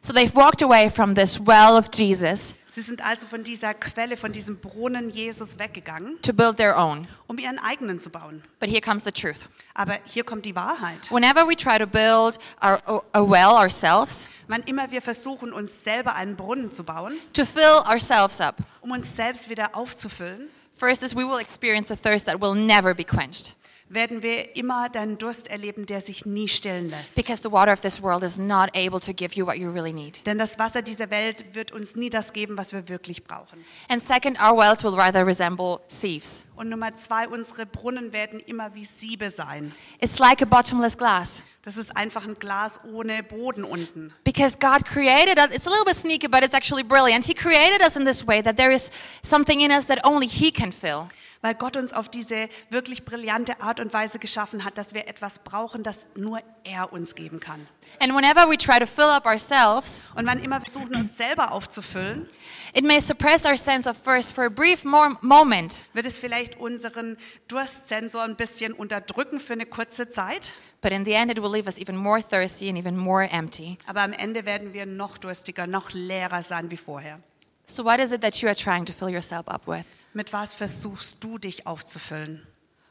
[0.00, 4.16] So they've walked away from this well of Jesus Sie sind also von dieser Quelle,
[4.16, 7.06] von diesem Brunnen Jesus weggegangen, to build their own.
[7.26, 8.40] um ihren eigenen zu bauen.
[8.60, 9.48] But here comes the truth.
[9.74, 11.10] Aber hier kommt die Wahrheit.
[11.10, 12.80] Whenever we try to build our,
[13.12, 17.82] a well ourselves, Wann immer wir versuchen, uns selber einen Brunnen zu bauen, to fill
[17.86, 22.40] ourselves up, um uns selbst wieder aufzufüllen, First is we will experience a thirst that
[22.40, 23.54] will never be quenched
[23.94, 27.14] werden wir immer deinen Durst erleben, der sich nie stillen lässt.
[27.14, 29.92] because the water of this world is not able to give you what you really
[29.92, 30.26] need.
[30.26, 33.64] Denn das Wasser dieser Welt wird uns nie das geben, was wir wirklich brauchen.
[33.88, 36.44] And second, our wells will rather resemble sieves.
[36.56, 39.72] Und Nummer zwei, unsere Brunnen werden immer wie Siebe sein.
[40.00, 41.42] It's like a bottomless glass.
[41.64, 44.12] Das ist einfach ein Glas ohne Boden unten.
[44.24, 47.24] Because God created us, it's a little bit sneaky, but it's actually brilliant.
[47.24, 48.90] He created us in this way that there is
[49.22, 51.08] something in us that only He can fill.
[51.42, 55.40] Weil Gott uns auf diese wirklich brillante Art und Weise geschaffen hat, dass wir etwas
[55.40, 57.66] brauchen, das nur er uns geben kann.
[57.98, 61.50] And whenever we try to fill up ourselves, Und wann immer wir versuchen, uns selber
[61.50, 62.28] aufzufüllen,
[62.74, 66.58] it may suppress our sense of thirst for a brief mo- moment, wird es vielleicht
[66.60, 67.16] unseren
[67.48, 70.52] Durstsensor ein bisschen unterdrücken für eine kurze Zeit.
[70.80, 73.78] but in the end, it will leave us even more thirsty and even more empty.
[73.86, 77.18] Aber am Ende werden wir noch durstiger, noch leerer sein wie vorher.
[77.64, 79.96] So, what is it that you are trying to fill yourself up with?
[80.14, 82.46] Mit was versuchst du dich aufzufüllen?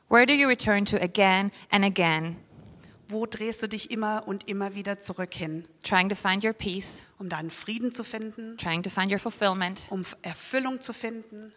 [0.10, 2.38] Where do you return to again and again,
[3.08, 5.68] Wo drehst du dich immer und immer wieder zurück hin?
[5.84, 9.88] trying to find your peace, Um deinen Frieden zu finden, trying to find your fulfillment,
[9.90, 11.52] um Erfüllung zu finden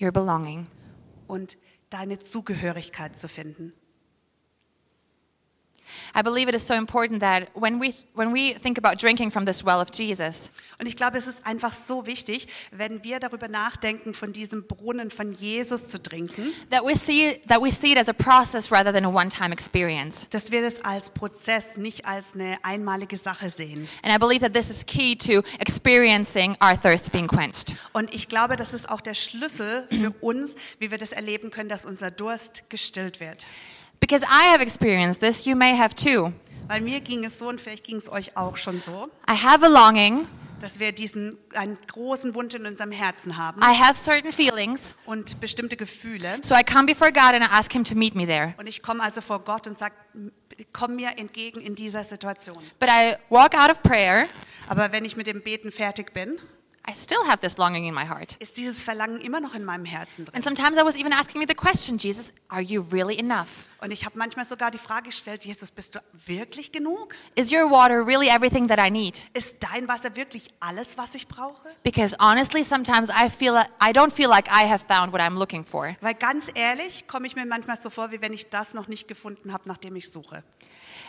[0.00, 0.66] your belonging?
[1.26, 1.56] und
[1.90, 3.72] deine Zugehörigkeit zu finden.
[6.14, 9.44] I believe it is so important that when we, when we think about drinking from
[9.46, 13.48] this well of Jesus, Und ich glaube, es ist einfach so wichtig, wenn wir darüber
[13.48, 17.98] nachdenken, von diesem Brunnen von Jesus zu trinken, that we see, that we see it
[17.98, 20.28] as a process rather than a one time experience.
[20.30, 23.88] dass wir das als Prozess, nicht als eine einmalige Sache sehen.
[24.02, 27.74] And I believe that this is key to experiencing our thirst being quenched.
[27.92, 31.68] Und ich glaube, das ist auch der Schlüssel für uns, wie wir das erleben können,
[31.68, 33.46] dass unser Durst gestillt wird.
[34.00, 36.32] Because I have experienced this, you may have too.
[36.68, 39.64] Weil mir ging es so und vielleicht ging es euch auch schon so, I have
[39.64, 40.26] a longing,
[40.60, 45.40] dass wir diesen einen großen Wunsch in unserem Herzen haben I have certain feelings, und
[45.40, 46.38] bestimmte Gefühle.
[46.42, 48.54] so I come before God and I ask Him to meet me there.
[48.58, 49.94] Und ich komme also vor Gott und sage,
[50.72, 52.56] komm mir entgegen in dieser Situation.
[52.80, 54.26] But I walk out of prayer,
[54.68, 56.38] Aber wenn ich mit dem Beten fertig bin,
[56.88, 58.36] I still have this longing in my heart.
[58.38, 60.34] ist dieses Verlangen immer noch in meinem Herzen drin.
[60.34, 63.66] And sometimes I was even asking me the question, Jesus, are you really enough?
[63.78, 67.14] Und ich habe manchmal sogar die Frage gestellt, Jesus, bist du wirklich genug?
[67.34, 69.26] Is your water really everything that I need?
[69.34, 71.68] Ist dein Wasser wirklich alles, was ich brauche?
[71.82, 75.64] Because honestly, sometimes I feel I don't feel like I have found what I'm looking
[75.64, 75.94] for.
[76.00, 79.08] Weil ganz ehrlich, komme ich mir manchmal so vor, wie wenn ich das noch nicht
[79.08, 80.42] gefunden habe, nach dem ich suche.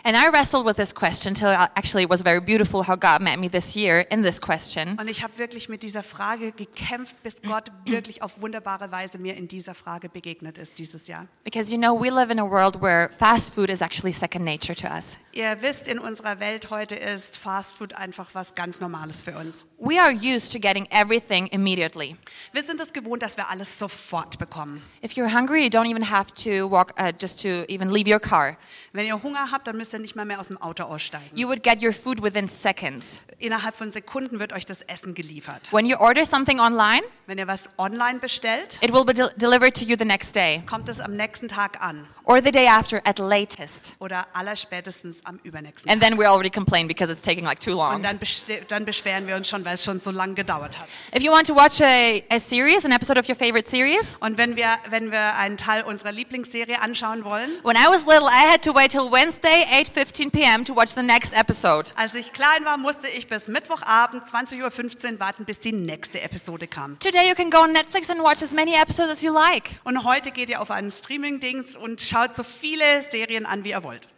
[0.04, 3.38] And I wrestled with this question till actually it was very beautiful how God met
[3.38, 4.96] me this year in this question.
[4.98, 9.36] Und ich habe wirklich mit dieser Frage gekämpft, bis Gott wirklich auf wunderbare Weise mir
[9.36, 11.26] in dieser Frage begegnet ist dieses Jahr.
[11.44, 14.74] Because you know, we live in a world where fast food is actually second nature
[14.74, 15.18] to us.
[15.38, 19.64] Ihr wisst, in unserer Welt heute ist Fast Food einfach was ganz Normales für uns.
[19.78, 22.16] We are used to getting everything immediately.
[22.52, 24.82] Wir sind es gewohnt, dass wir alles sofort bekommen.
[25.00, 28.18] If you're hungry, you don't even have to walk uh, just to even leave your
[28.18, 28.56] car.
[28.92, 31.30] Wenn ihr Hunger habt, dann müsst ihr nicht mal mehr aus dem Auto aussteigen.
[31.36, 33.22] You would get your food within seconds.
[33.38, 35.72] Innerhalb von Sekunden wird euch das Essen geliefert.
[35.72, 39.76] When you order something online, Wenn ihr was online bestellt, it will be del- delivered
[39.76, 43.00] to you the next day kommt es am nächsten Tag an or the day after
[43.04, 43.94] at latest.
[44.00, 47.76] oder allerspätestens am übernächsten And then we already complain because it's taking like too Und
[47.76, 48.02] long.
[48.02, 50.86] dann, beste- dann beschweren wir uns schon, weil es schon so lange gedauert hat.
[51.14, 54.38] If you want to watch a, a series, an episode of your favorite series, Und
[54.38, 58.50] wenn wir, wenn wir einen Teil unserer Lieblingsserie anschauen wollen, when I was little, I
[58.50, 60.64] had to wait till Wednesday, 8:15 p.m.
[60.64, 61.90] to watch the next episode.
[61.96, 66.66] als ich klein war, musste ich bis Mittwochabend 20.15 Uhr warten, bis die nächste Episode
[66.66, 66.98] kam.
[66.98, 69.70] Today you can go on Netflix and watch as many episodes as you like.
[69.84, 73.82] Und heute geht ihr auf einen Streaming-Dienst und schaut so viele Serien an, wie ihr
[73.82, 74.08] wollt.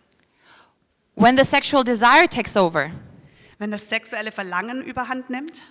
[1.21, 2.91] When the sexual desire takes over,
[3.59, 5.63] Wenn das sexuelle Verlangen überhand nimmt,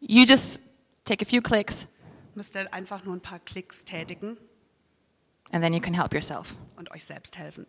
[0.00, 0.62] you just
[1.04, 1.86] take a few clicks
[2.34, 4.38] müsst ihr einfach nur ein paar Klicks tätigen
[5.52, 6.54] and then you can help yourself.
[6.76, 7.66] und euch selbst helfen.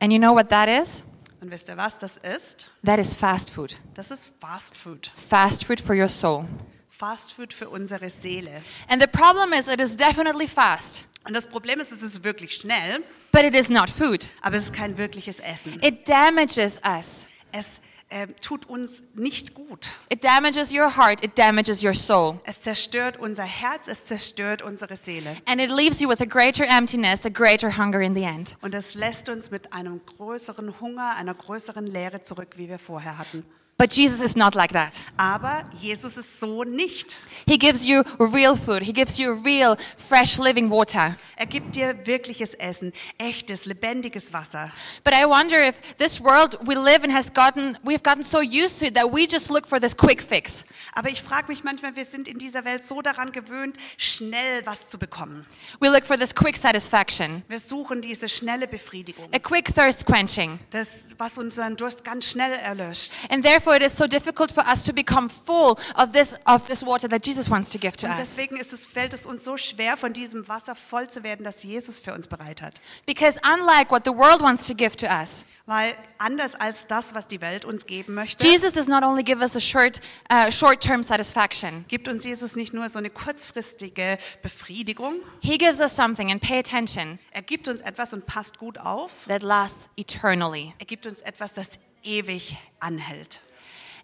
[0.00, 1.04] And you know what that is?
[1.40, 2.68] Und wisst ihr was das ist?
[2.84, 3.76] That is fast food.
[3.94, 5.10] Das ist Fast Food.
[5.14, 6.46] Fast food for your soul.
[6.88, 8.62] Fast Food für unsere Seele.
[8.88, 12.52] And the problem is, it is definitely fast, Und das Problem ist, es ist wirklich
[12.54, 14.28] schnell, but it is not food.
[14.40, 15.80] aber es ist kein wirkliches Essen.
[15.82, 17.26] It damages us.
[17.52, 19.92] Es äh, tut uns nicht gut.
[20.10, 21.24] It damages your heart.
[21.24, 22.40] It damages your soul.
[22.44, 25.36] Es zerstört unser Herz, es zerstört unsere Seele.
[25.46, 28.56] And it leaves you with a greater emptiness, a greater hunger in the end.
[28.60, 33.16] Und es lässt uns mit einem größeren Hunger, einer größeren Leere zurück, wie wir vorher
[33.16, 33.44] hatten.
[33.82, 35.02] But Jesus is not like that.
[35.16, 37.16] Aber Jesus ist so nicht.
[37.48, 38.84] He gives you real food.
[38.84, 41.16] He gives you real, fresh, living water.
[41.34, 44.70] Er gibt dir wirkliches Essen, echtes, lebendiges Wasser.
[45.02, 48.78] But I wonder if this world we live in has gotten, we've gotten so used
[48.78, 50.64] to it that we just look for this quick fix.
[50.94, 54.88] Aber ich frage mich manchmal, wir sind in dieser Welt so daran gewöhnt, schnell was
[54.88, 55.44] zu bekommen.
[55.80, 60.60] We look for this quick satisfaction, Wir suchen diese schnelle Befriedigung, a quick thirst quenching.
[60.70, 63.18] das, was unseren Durst ganz schnell erlöscht.
[63.28, 66.84] And therefore it is so difficult for us to become full of this, of this
[66.84, 68.18] water that Jesus wants to give to Und us.
[68.36, 71.62] deswegen ist es, fällt es uns so schwer, von diesem Wasser voll zu werden, das
[71.62, 72.80] Jesus für uns bereit hat.
[73.06, 77.28] Because unlike what the world wants to give to us, Weil anders als das, was
[77.28, 80.00] die Welt uns geben möchte, Jesus does not only give us a short,
[80.32, 81.84] uh, short-term satisfaction.
[81.88, 86.58] gibt uns Jesus nicht nur so eine kurzfristige Befriedigung, He gives us something, and pay
[86.58, 89.12] attention, er gibt uns etwas und passt gut auf.
[89.28, 90.74] that lasts eternally.
[90.80, 93.40] Er gibt uns etwas, das ewig anhält.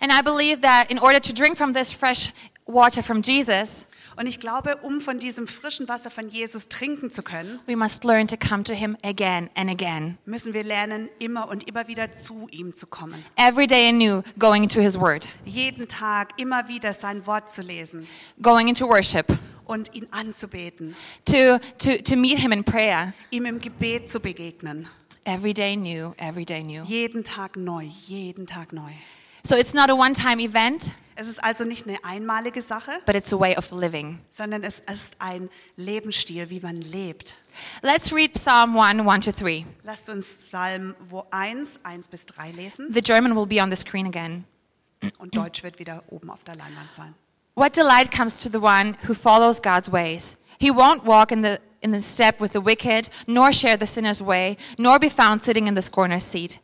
[0.01, 2.33] And I believe that in order to drink from this fresh
[2.67, 3.85] water from Jesus,
[4.17, 8.03] Und ich glaube, um von diesem frischen Wasser von Jesus trinken zu können, we must
[8.03, 12.11] learn to come to Him again and again, müssen wir lernen, immer und immer wieder
[12.11, 13.25] zu ihm zu kommen.
[13.37, 18.09] every day anew, going into His Word, Jeden Tag immer wieder sein Wort zu lesen
[18.43, 19.27] going into worship,
[19.67, 24.89] und ihn anzubeten, to, to, to meet Him in prayer, ihm im Gebet zu begegnen.
[25.27, 26.83] every day new, every day new.
[26.87, 28.91] Jeden Tag neu, jeden Tag neu.
[29.49, 33.15] So it's not a one time event, Es ist also nicht eine einmalige Sache, but
[33.15, 34.21] it's a way of living.
[34.31, 37.35] sondern es ist ein Lebensstil, wie man lebt.
[37.81, 39.65] Let's read Psalm 1 1 to 3.
[39.85, 40.95] Lasst uns Psalm
[41.31, 44.45] 1, 1 bis 3 lesen The German will be on the screen again.
[45.17, 47.15] und Deutsch wird wieder oben auf der Leinwand sein.
[47.55, 50.37] What delight comes to the one who follows God's ways?
[50.61, 54.21] He won't walk in the, in the step with the wicked, nor share the sinner's
[54.21, 56.59] way, nor be found sitting in the scorner's seat.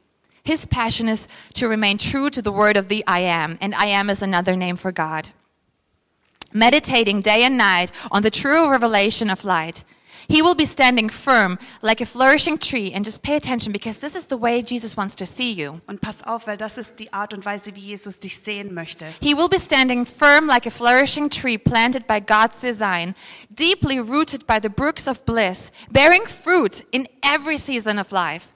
[0.44, 3.86] His passion is to remain true to the word of the I am, and I
[3.86, 5.30] am is another name for God.
[6.52, 9.84] Meditating day and night on the true revelation of light,
[10.28, 12.92] he will be standing firm like a flourishing tree.
[12.92, 15.80] And just pay attention because this is the way Jesus wants to see you.
[15.88, 19.06] Und pass auf, weil das ist die Art und Weise, wie Jesus dich sehen möchte.
[19.20, 23.14] He will be standing firm like a flourishing tree planted by God's design,
[23.50, 28.53] deeply rooted by the brooks of bliss, bearing fruit in every season of life.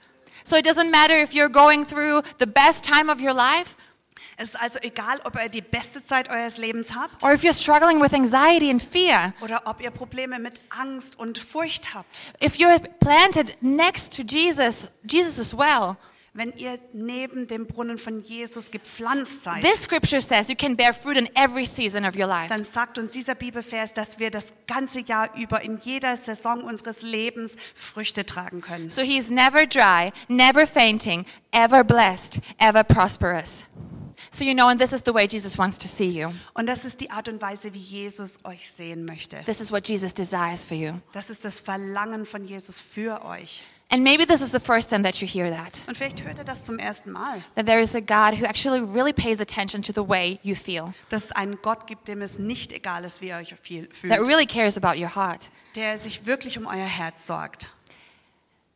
[0.49, 3.75] So it doesn't matter if you're going through the best time of your life
[4.35, 7.53] Es ist also egal, ob ihr die beste Zeit eures Lebens habt or if you're
[7.53, 9.31] struggling with anxiety and fear.
[9.41, 12.21] oder ob ihr Probleme mit Angst und Furcht habt.
[12.43, 15.97] If you're planted next to Jesus, Jesus as well.
[16.33, 20.93] Wenn ihr neben dem Brunnen von Jesus gepflanzt seid, This scripture says you can bear
[20.93, 22.49] fruit in every season of your life.
[22.49, 27.01] dann sagt uns dieser Bibelvers, dass wir das ganze Jahr über in jeder Saison unseres
[27.01, 28.89] Lebens Früchte tragen können.
[28.89, 33.65] So he's never dry, never fainting, ever blessed, ever prosperous.
[34.31, 36.31] So you know, and this is the way Jesus wants to see you.
[36.53, 39.41] Und das ist die Art und Weise, wie Jesus euch sehen möchte.
[39.45, 40.91] This is what Jesus desires for you.
[41.13, 43.63] Das ist das Verlangen von Jesus für euch.
[43.91, 45.83] And maybe this is the first time that you hear that.
[45.87, 48.81] Und vielleicht hört ihr das zum ersten Mal, That there is a God who actually
[48.81, 52.37] really pays attention to the way you feel, dass es einen Gott gibt, dem es
[52.37, 55.49] nicht egal ist, wie ihr euch viel that fühlt, really cares about your heart.
[55.75, 57.69] der sich wirklich um euer Herz sorgt.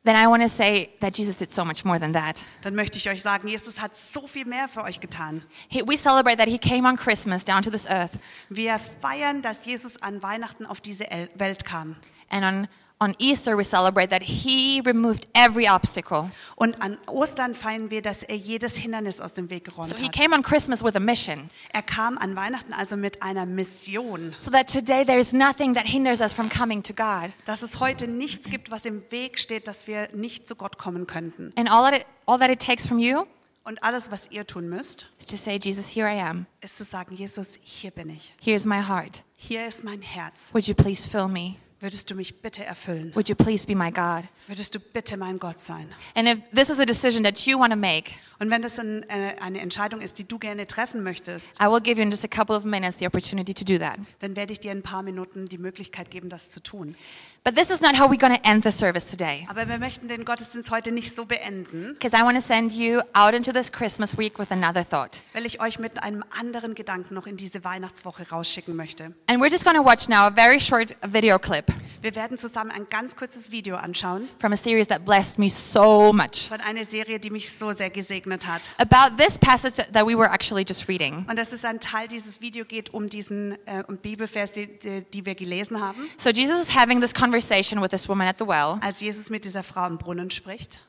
[0.06, 2.44] Then I want to say that Jesus did so much more than that.
[2.64, 5.46] Dann möchte ich euch sagen, Jesus hat so viel mehr für euch getan.
[5.70, 9.64] He, we celebrate that he came on Christmas down to this earth, Wir feiern, dass
[9.66, 11.96] Jesus an Weihnachten auf diese El- Welt kam.
[12.30, 12.68] and on,
[13.04, 16.32] on Easter we celebrate that he removed every obstacle.
[16.56, 20.06] Und an Ostern feiern wir, dass er jedes Hindernis aus dem Weg geräumt So he
[20.06, 20.14] hat.
[20.16, 24.50] came on Christmas with a mission, Er kam an Weihnachten also mit einer Mission, so
[24.52, 27.32] that today there is nothing that hinders us from coming to God.
[27.46, 31.08] dass es heute nichts gibt, was im Weg steht, dass wir nicht zu Gott kommen
[31.08, 31.52] könnten.
[31.58, 33.26] And all that it, all that it takes from you
[33.66, 36.46] Und alles, was ihr tun müsst, is to say, Jesus, here I am.
[36.60, 38.34] ist zu sagen, Jesus, hier bin ich.
[38.42, 39.24] Here's my heart.
[39.38, 40.50] Hier ist mein Herz.
[40.52, 41.56] Would you please fill me?
[41.84, 43.14] Würdest du mich bitte erfüllen?
[43.14, 44.24] Would you please be my God?
[44.48, 45.94] Würdest du bitte mein Gott sein?
[46.16, 49.04] And if this is a decision that you want to make, Und wenn das ein,
[49.10, 52.26] äh, eine Entscheidung ist, die du gerne treffen möchtest, I will give you in just
[52.26, 53.98] a couple of minutes the opportunity to do that.
[54.20, 56.96] dann werde ich dir in ein paar Minuten die Möglichkeit geben, das zu tun.
[57.44, 59.46] But this is not how we're going to end the service today.
[59.50, 63.02] Aber wir möchten den Gottesdienst heute nicht so beenden, Because I want to send you
[63.14, 65.24] out into this Christmas week with another thought.
[65.34, 69.14] weil ich euch mit einem anderen Gedanken noch in diese Weihnachtswoche rausschicken möchte.
[69.28, 71.66] And we're just going to watch now a very short video clip
[72.02, 76.12] Wir werden zusammen ein ganz kurzes Video anschauen from a series that blessed me so
[76.12, 78.72] much von einer Serie, die mich so sehr gesegnet hat.
[78.80, 81.26] about this passage that we were actually just reading.
[81.30, 84.68] Und das ist ein Teil dieses Video geht um diesen äh, um Bibelvers, die,
[85.14, 88.46] die wir gelesen haben, So Jesus is having this conversation with this woman at the
[88.48, 90.80] well, als Jesus mit dieser Frau am Brunnen spricht.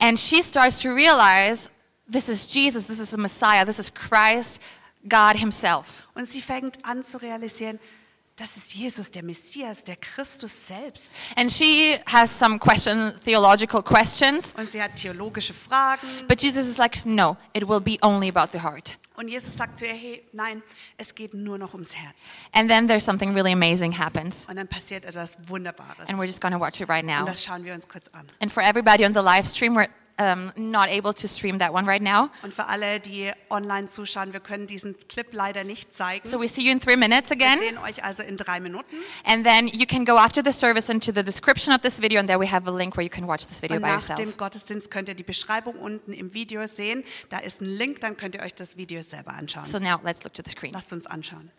[0.00, 1.70] and she starts to realize
[2.10, 4.60] this is Jesus, this is the Messiah, this is Christ,
[5.08, 6.06] God Himself.
[6.14, 7.78] Und sie fängt an zu realisieren,
[8.40, 11.12] das ist Jesus, der Messias, der Christus selbst.
[11.36, 16.08] And she has some question, theological questions, Und sie hat theologische Fragen.
[16.26, 18.96] but Jesus is like, no, it will be only about the heart.
[19.16, 20.62] Und Jesus sagt zu ihr, hey, nein,
[20.96, 22.22] es geht nur noch ums Herz.
[22.52, 24.46] And then there's something really amazing happens.
[24.48, 26.08] Und dann passiert etwas Wunderbares.
[26.08, 27.26] And we're just going to watch it right Und now.
[27.26, 28.26] das schauen wir uns kurz an.
[28.40, 29.88] And for everybody on the live stream, we're
[30.20, 32.28] um, not able to stream that one right now.
[32.42, 36.28] Und für alle, die online zuschauen, wir können diesen Clip leider nicht zeigen.
[36.28, 37.58] So we see you in three minutes wir again.
[37.58, 38.96] sehen euch also in drei Minuten.
[39.24, 42.28] And then you can go after the service into the description of this video, and
[42.28, 44.16] there we have a link where you can watch this video Und by nach dem
[44.16, 44.36] yourself.
[44.36, 47.04] Gottesdienst könnt ihr die Beschreibung unten im Video sehen.
[47.30, 49.64] Da ist ein Link, dann könnt ihr euch das Video selber anschauen.
[49.64, 50.72] So now let's look to the screen.
[50.72, 51.50] Lasst uns anschauen.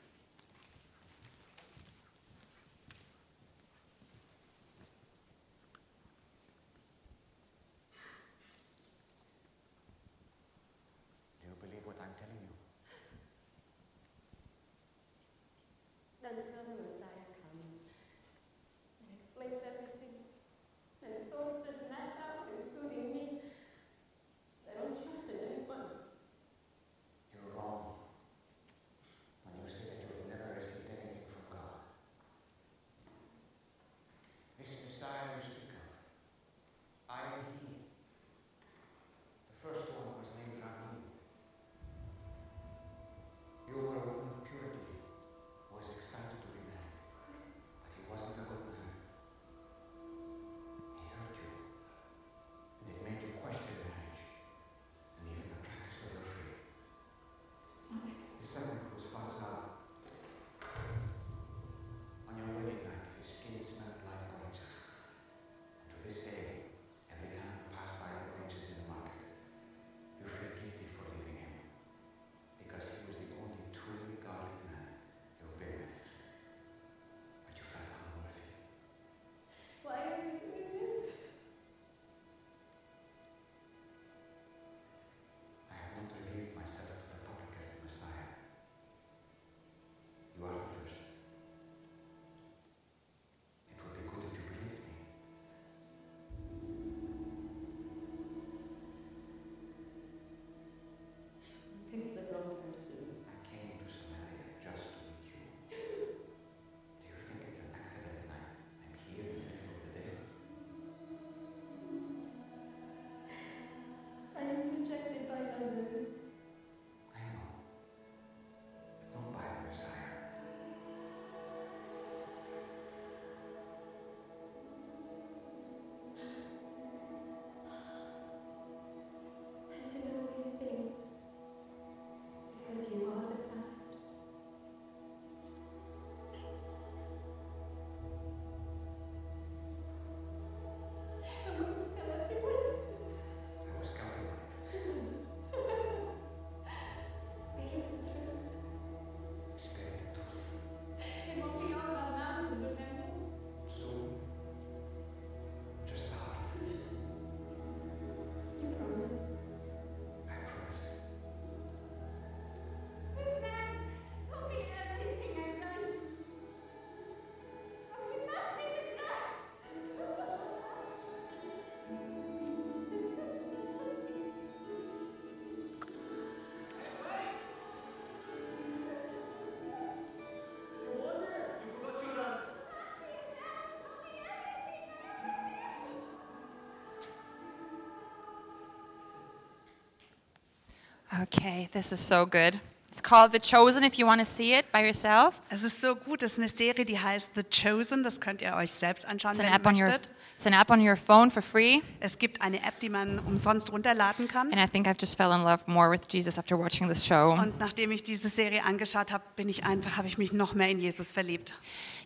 [191.19, 192.59] Okay, this is so good.
[192.89, 195.41] It's called The Chosen if you want to see it by yourself.
[195.49, 198.03] Es ist so gut, es ist eine Serie, die heißt The Chosen.
[198.03, 200.11] Das könnt ihr euch selbst anschauen, It's wenn an ihr app on your möchtet.
[200.35, 201.81] it's an app on your phone for free.
[202.01, 204.51] Es gibt eine App, die man umsonst runterladen kann.
[204.51, 207.31] And I think I've just fell in love more with Jesus after watching this show.
[207.31, 210.67] Und nachdem ich diese Serie angeschaut habe, bin ich einfach, habe ich mich noch mehr
[210.69, 211.53] in Jesus verliebt.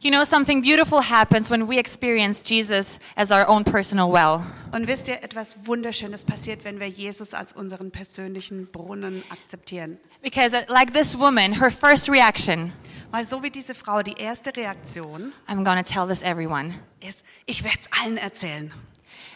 [0.01, 4.43] You know, something beautiful happens when we experience Jesus as our own personal well.
[4.75, 9.97] Und wisst ihr, etwas Wunderschönes passiert, wenn wir Jesus als unseren persönlichen Brunnen akzeptieren.
[10.21, 12.73] Because, uh, like this woman, her first reaction,
[13.09, 16.73] Weil so wie diese Frau, die erste Reaktion I'm going to tell this everyone.
[16.99, 18.73] ist, ich werde es allen erzählen.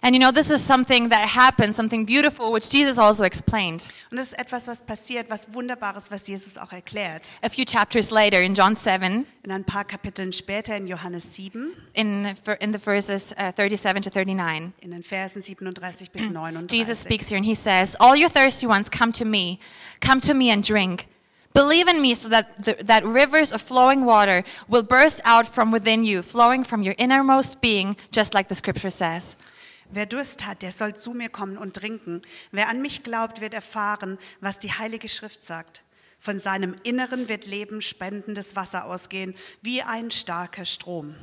[0.01, 3.89] And you know, this is something that happens, something beautiful, which Jesus also explained.
[4.11, 7.27] Und das ist etwas, was passiert, was Wunderbares, was Jesus auch erklärt.
[7.43, 11.75] A few chapters later, in John 7, In ein paar Kapiteln später in Johannes 7,
[11.93, 12.27] in,
[12.59, 16.67] in the verses uh, 37 to 39, in den Versen 37 bis 39.
[16.67, 19.59] Jesus speaks here and he says, All you thirsty ones, come to me.
[19.99, 21.07] Come to me and drink.
[21.53, 25.71] Believe in me so that, the, that rivers of flowing water will burst out from
[25.71, 29.35] within you, flowing from your innermost being, just like the scripture says.
[29.91, 32.21] Wer Durst hat, der soll zu mir kommen und trinken.
[32.51, 35.83] Wer an mich glaubt, wird erfahren, was die Heilige Schrift sagt.
[36.19, 41.15] Von seinem Inneren wird Leben spendendes Wasser ausgehen, wie ein starker Strom.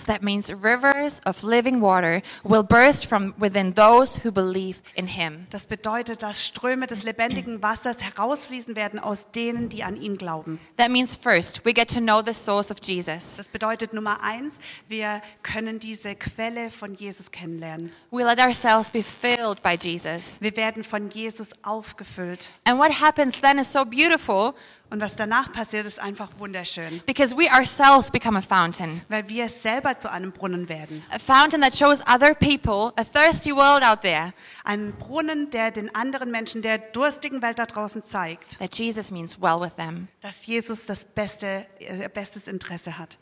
[0.00, 5.06] So that means rivers of living water will burst from within those who believe in
[5.06, 5.46] him.
[5.50, 10.58] Das bedeutet, dass Ströme des lebendigen Wassers herausfließen werden aus denen, die an ihn glauben.
[10.78, 13.36] That means first, we get to know the source of Jesus.
[13.36, 17.92] Das bedeutet Nummer eins, wir können diese Quelle von Jesus kennenlernen.
[18.10, 20.38] We let ourselves be filled by Jesus.
[20.40, 22.48] Wir werden von Jesus aufgefüllt.
[22.64, 24.54] And what happens then is so beautiful
[24.90, 29.02] Und was danach passiert, ist einfach wunderschön, because we ourselves become a fountain.
[29.08, 31.04] weil wir selber zu einem Brunnen werden.
[31.10, 34.32] A fountain that shows other people, a thirsty world out there,
[34.64, 39.40] Ein Brunnen, der den anderen Menschen, der durstigen Welt da draußen zeigt, that Jesus means
[39.40, 40.08] well with them.
[40.22, 43.16] dass Jesus das beste, äh, bestes Interesse hat.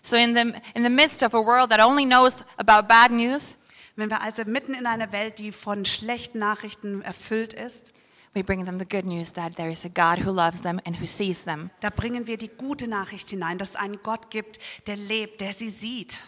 [0.00, 3.56] So in the in the midst of a world that only knows about bad news,
[3.96, 7.92] Wenn wir also mitten in einer Welt, die von schlechten Nachrichten erfüllt ist,
[8.34, 10.96] we bring them the good news that there is a God who loves them and
[10.96, 11.70] who sees them.
[11.80, 15.52] da bringen wir die gute Nachricht hinein, dass es einen Gott gibt, der lebt, der
[15.52, 16.18] sie sieht.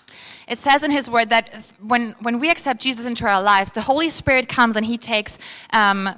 [0.49, 1.45] It says in His Word that
[1.81, 5.39] when when we accept Jesus into our lives, the Holy Spirit comes and He takes,
[5.73, 6.09] um,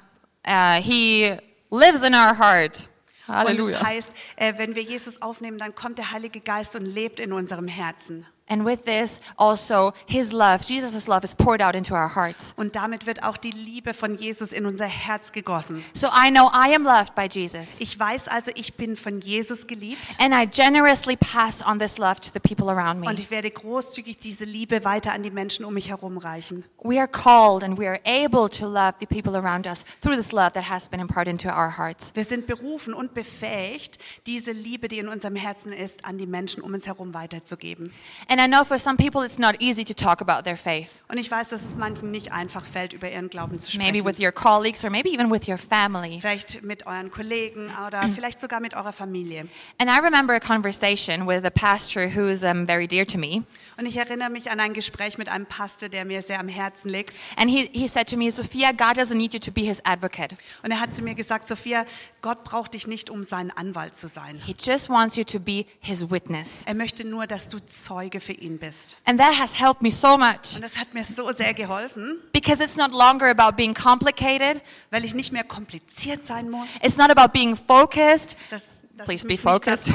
[0.47, 1.39] uh, He
[1.71, 2.89] lives in our heart.
[3.27, 3.83] Und es Hallelujah.
[3.85, 7.69] heißt, äh, wenn wir Jesus aufnehmen, dann kommt der Heilige Geist und lebt in unserem
[7.69, 8.27] Herzen.
[8.49, 12.55] And with this, also His love, Jesus' love, is poured out into our hearts.
[12.57, 15.85] Und damit wird auch die Liebe von Jesus in unser Herz gegossen.
[15.93, 17.81] So I know I am loved by Jesus.
[17.81, 22.21] Ich weiß also, ich bin von Jesus geliebt And I generously pass on this love
[22.21, 23.21] to the people around und me.
[23.21, 26.65] ich werde großzügig diese Liebe weiter an die Menschen um mich herum reichen.
[26.83, 30.33] We are called and we are able to love the people around us through this
[30.33, 32.13] love that has been imparted into our hearts.
[32.15, 36.63] Wir sind berufen und befähigt, diese Liebe, die in unserem Herzen ist, an die Menschen
[36.63, 37.93] um uns herum weiterzugeben.
[38.29, 40.91] And I know for some people it's not easy to talk about their faith.
[41.09, 44.17] Und ich weiß, dass es manchen nicht einfach fällt, über ihren Glauben zu Maybe with
[44.17, 44.25] sprechen.
[44.25, 46.21] your colleagues or maybe even with your family.
[46.21, 49.49] Vielleicht mit euren Kollegen oder vielleicht sogar mit eurer Familie.
[49.81, 53.45] And I remember a conversation with a pastor who's um, very dear to me.
[53.79, 56.91] Und ich erinnere mich an ein Gespräch mit einem Pastor, der mir sehr am Herzen
[56.91, 57.19] liegt.
[57.37, 60.37] And he, he said to me, Sophia, God doesn't need you to be his advocate.
[60.63, 61.87] Und er hat zu mir gesagt, Sophia,
[62.21, 64.41] Gott braucht dich nicht, um sein Anwalt zu sein.
[64.45, 66.65] He just wants you to be his witness.
[66.67, 68.99] Er möchte nur, dass du Zeuge für ihn bist.
[69.07, 72.63] And that has helped me so much Und das hat mir so sehr geholfen, because
[72.63, 74.63] it's not longer about being complicated.
[74.91, 76.69] weil ich nicht mehr kompliziert sein muss.
[76.83, 78.37] It's not about being focused.
[78.51, 79.89] Dass Please be focused.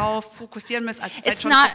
[1.25, 1.71] It's not,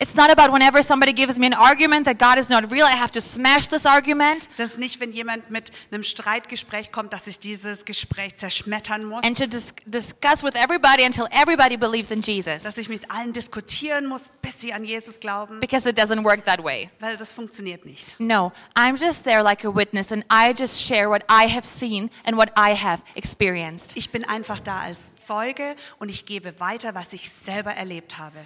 [0.00, 2.96] it's not about whenever somebody gives me an argument that God is not real, I
[2.96, 7.38] have to smash this argument Dass nicht, wenn jemand mit einem Streitgespräch kommt, dass ich
[7.38, 9.24] dieses Gespräch zerschmettern muss.
[9.24, 12.62] and to dis- discuss with everybody until everybody believes in Jesus.
[12.62, 15.60] Dass ich mit allen diskutieren muss, bis sie an Jesus glauben.
[15.60, 16.90] Because it doesn't work that way.
[17.00, 18.16] Weil das funktioniert nicht.
[18.18, 22.10] No, I'm just there like a witness and I just share what I have seen
[22.24, 23.96] and what I have experienced.
[23.96, 28.38] Ich bin einfach da als Zeuge und ich gebe weiter, was ich selber erlebt habe.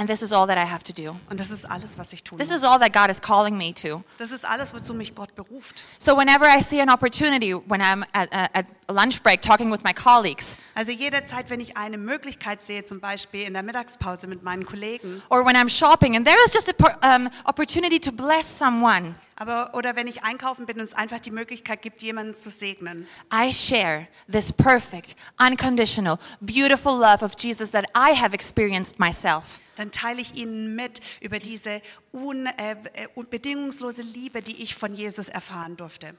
[0.00, 1.16] And this is all that I have to do.
[1.28, 2.58] Und das ist alles, was ich tun This muss.
[2.58, 4.04] is all that God is calling me to.
[4.18, 5.82] Das ist alles, wozu mich Gott beruft.
[5.98, 9.82] So whenever I see an opportunity when I'm at, at a lunch break talking with
[9.82, 14.44] my colleagues, Also jederzeit, wenn ich eine Möglichkeit sehe, zum Beispiel in der Mittagspause mit
[14.44, 16.72] meinen Kollegen, or when I'm shopping and there is just
[17.02, 21.18] an um, opportunity to bless someone, aber oder wenn ich einkaufen bin und es einfach
[21.18, 27.72] die Möglichkeit gibt, jemanden zu segnen, I share this perfect, unconditional, beautiful love of Jesus
[27.72, 29.58] that I have experienced myself.
[29.78, 31.80] Dann teile ich ihnen mit über diese
[32.12, 36.14] un, äh, äh, bedingungslose Liebe, die ich von Jesus erfahren durfte.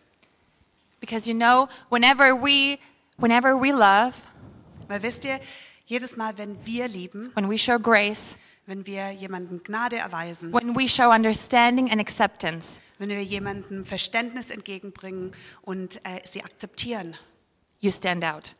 [0.99, 2.78] Because you know, whenever we
[3.18, 4.14] whenever we love,
[4.88, 5.39] Weil wisst ihr,
[5.86, 10.76] jedes Mal, wenn wir lieben, when we show grace, wenn wir jemandem Gnade erweisen, when
[10.76, 17.16] we show understanding and acceptance, wenn wir jemandem Verständnis entgegenbringen und äh, sie akzeptieren,
[17.80, 18.55] you stand out.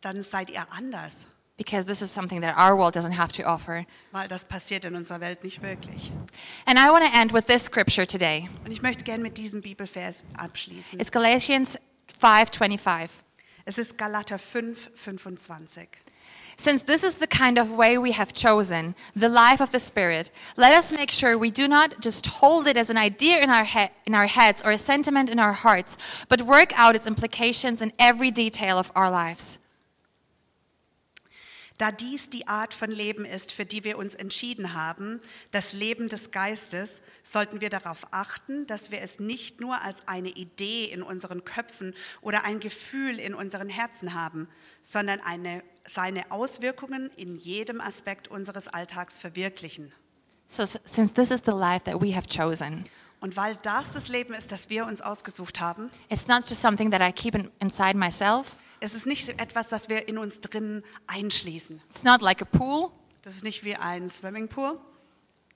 [0.00, 1.26] dann seid ihr anders,
[1.58, 3.86] Because this is something that our world doesn't have to offer.
[4.10, 6.10] weil das passiert in unserer Welt nicht wirklich.
[6.66, 8.48] And I want to end with this scripture today.
[8.64, 10.98] Und ich möchte gerne mit diesem Bibelvers abschließen.
[10.98, 11.78] It's Galatians
[12.20, 13.10] 5:25.
[13.64, 15.88] Es ist Galater 5, 25.
[16.56, 20.30] Since this is the kind of way we have chosen, the life of the Spirit,
[20.56, 23.66] let us make sure we do not just hold it as an idea in our,
[24.04, 25.96] in our heads or a sentiment in our hearts,
[26.28, 29.58] but work out its implications in every detail of our lives.
[31.78, 35.20] Da dies die Art von Leben ist, für die wir uns entschieden haben,
[35.50, 40.28] das Leben des Geistes, sollten wir darauf achten, dass wir es nicht nur als eine
[40.30, 44.48] Idee in unseren Köpfen oder ein Gefühl in unseren Herzen haben,
[44.82, 49.92] sondern eine, seine Auswirkungen in jedem Aspekt unseres Alltags verwirklichen.
[50.46, 52.84] So, since this is the life that we have chosen,
[53.20, 56.90] Und weil das das Leben ist, das wir uns ausgesucht haben, it's not just something
[56.90, 60.82] that I keep in, inside myself, es ist nicht etwas, das wir in uns drin
[61.06, 61.80] einschließen.
[61.90, 62.90] it's not like a pool,
[63.22, 64.78] Das ist nicht wie ein Swimmingpool,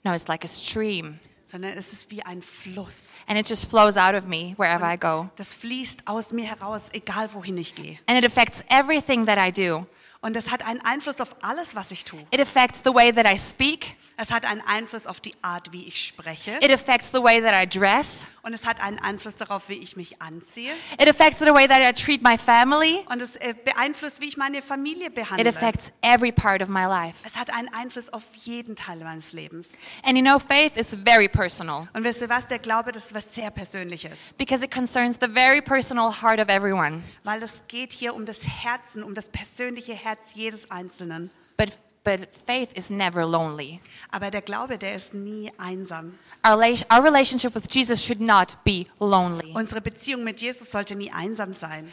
[0.04, 1.18] no, it's like a stream.
[1.44, 3.12] sondern es ist wie ein Fluss.
[3.26, 5.28] And it just flows out of me wherever I go.
[5.36, 7.98] Das fließt aus mir heraus, egal wohin ich gehe.
[8.06, 9.86] And it affects everything that I do.
[10.22, 12.20] Und es hat einen Einfluss auf alles, was ich tue.
[12.32, 13.96] It affects the way that I speak.
[14.18, 16.52] Es hat einen Einfluss auf die Art, wie ich spreche.
[16.62, 18.28] It affects the way that I dress.
[18.42, 20.72] Und es hat einen Einfluss darauf, wie ich mich anziehe.
[20.98, 23.04] It affects the way that I treat my family.
[23.10, 25.48] Und es äh, beeinflusst, wie ich meine Familie It behandle.
[25.50, 27.18] affects every part of my life.
[27.26, 29.68] Es hat einen Einfluss auf jeden Teil meines Lebens.
[30.02, 32.46] And you know, faith is very personal Und wisst ihr was?
[32.46, 34.32] Der Glaube, das ist was sehr Persönliches.
[34.38, 37.02] because it concerns the very personal heart of everyone.
[37.24, 41.30] Weil es geht hier um das Herzen, um das persönliche Herz jedes Einzelnen.
[41.58, 41.72] But,
[42.06, 43.80] but faith is never lonely.
[44.12, 46.18] Aber der Glaube, der ist nie einsam.
[46.44, 49.52] Our, our relationship with Jesus should not be lonely.
[49.54, 51.92] Unsere Beziehung mit Jesus sollte nie einsam sein.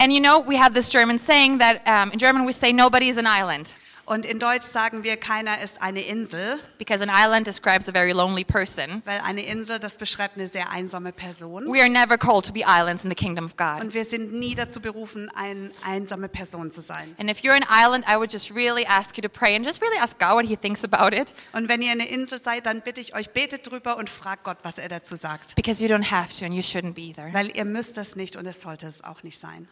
[0.00, 3.08] And you know, we have this German saying that um, in German we say nobody
[3.08, 3.76] is an island
[4.10, 8.10] Und in Deutsch sagen wir, keiner ist eine Insel, because an island describes a very
[8.10, 9.02] lonely person.
[9.04, 11.72] weil eine Insel, das beschreibt eine sehr einsame Person.
[11.72, 13.80] We are never called to be islands in the kingdom of God.
[13.80, 17.14] Und wir sind nie dazu berufen, eine einsame Person zu sein.
[17.20, 19.80] And if you're an island, I would just really ask you to pray and just
[19.80, 22.82] really ask God what He thinks about it Und wenn ihr eine Insel seid, dann
[22.82, 25.54] bitte ich euch, betet drüber und fragt Gott, was er dazu sagt.
[25.54, 27.32] because you don't have to and you shouldn't be either.
[27.32, 29.68] Weil ihr müsst das nicht und es sollte es auch nicht sein.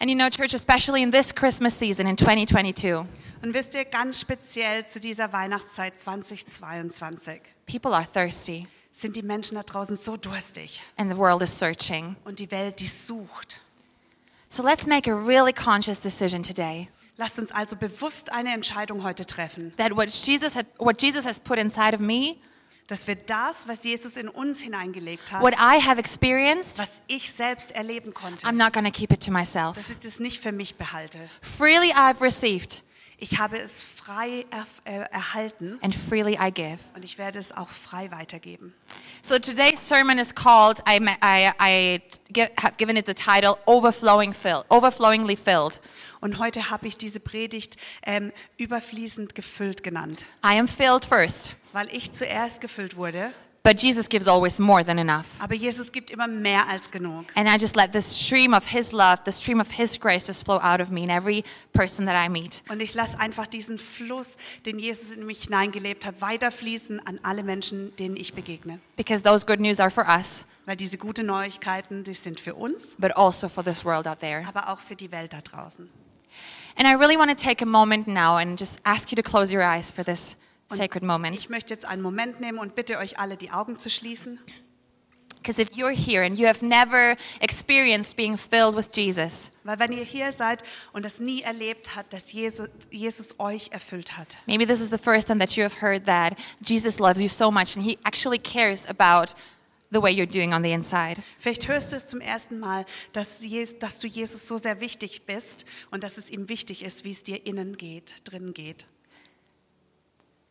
[0.00, 3.06] And you know, church, especially in this Christmas season in 2022,
[3.42, 9.56] Und wisst ihr, ganz speziell zu dieser Weihnachtszeit 2022 people are thirsty sind die Menschen
[9.56, 12.16] da draußen so durstig and the world is searching.
[12.24, 13.60] und die Welt, die sucht.
[14.48, 19.24] So let's make a really conscious decision today Lasst uns also bewusst eine Entscheidung heute
[19.24, 22.36] treffen, that what Jesus, had, what Jesus has put inside of me,
[22.86, 27.32] dass wir das, was Jesus in uns hineingelegt hat, what I have experienced, was ich
[27.32, 29.90] selbst erleben konnte, I'm not going to keep it to dass myself.
[29.90, 31.18] ich das nicht für mich behalte.
[31.40, 32.82] Freely I've received
[33.18, 36.78] Ich habe es frei erf- äh, erhalten and freely I give.
[36.94, 38.74] und ich werde es auch frei weitergeben.
[39.22, 42.02] So today's sermon is called, I, I, I
[42.32, 45.80] gi- have given it the title, Overflowing Filled, Overflowingly Filled.
[46.20, 51.86] Und heute habe ich diese Predigt ähm, überfließend gefüllt genannt, I am filled first, weil
[51.94, 53.32] ich zuerst gefüllt wurde,
[53.64, 55.26] but Jesus gives always more than enough.
[55.40, 57.24] aber Jesus gibt immer mehr als genug.
[57.34, 60.44] And I just let this stream of His love, the stream of His grace just
[60.44, 61.42] flow out of me and every
[61.72, 62.62] person that I meet.
[62.68, 64.36] Und ich lasse einfach diesen Fluss,
[64.66, 68.78] den Jesus in mich hineingelebt hat, weiterfließen an alle Menschen, denen ich begegne.
[68.96, 72.94] Because those good news are for us, Weil diese guten Neuigkeiten, die sind für uns,
[72.98, 74.46] but also for this world out there.
[74.46, 75.88] aber auch für die Welt da draußen.
[76.76, 79.54] And I really want to take a moment now and just ask you to close
[79.54, 80.36] your eyes for this
[80.76, 81.38] sacred moment.
[81.38, 84.38] Ich möchte jetzt einen Moment nehmen und bitte euch alle die Augen zu schließen.
[85.36, 89.92] Because if you're here and you have never experienced being filled with Jesus, Weil wenn
[89.92, 90.62] ihr hier seid
[90.94, 94.96] und es nie erlebt habt, dass Jesus, Jesus euch erfüllt hat, maybe this is the
[94.96, 96.32] first time that you have heard that
[96.66, 99.34] Jesus loves you so much and he actually cares about
[99.90, 101.22] the way you're doing on the inside.
[101.38, 105.26] vielleicht hörst du es zum ersten Mal, dass, Jes- dass du Jesus so sehr wichtig
[105.26, 108.86] bist und dass es ihm wichtig ist, wie es dir innen geht, drinnen geht.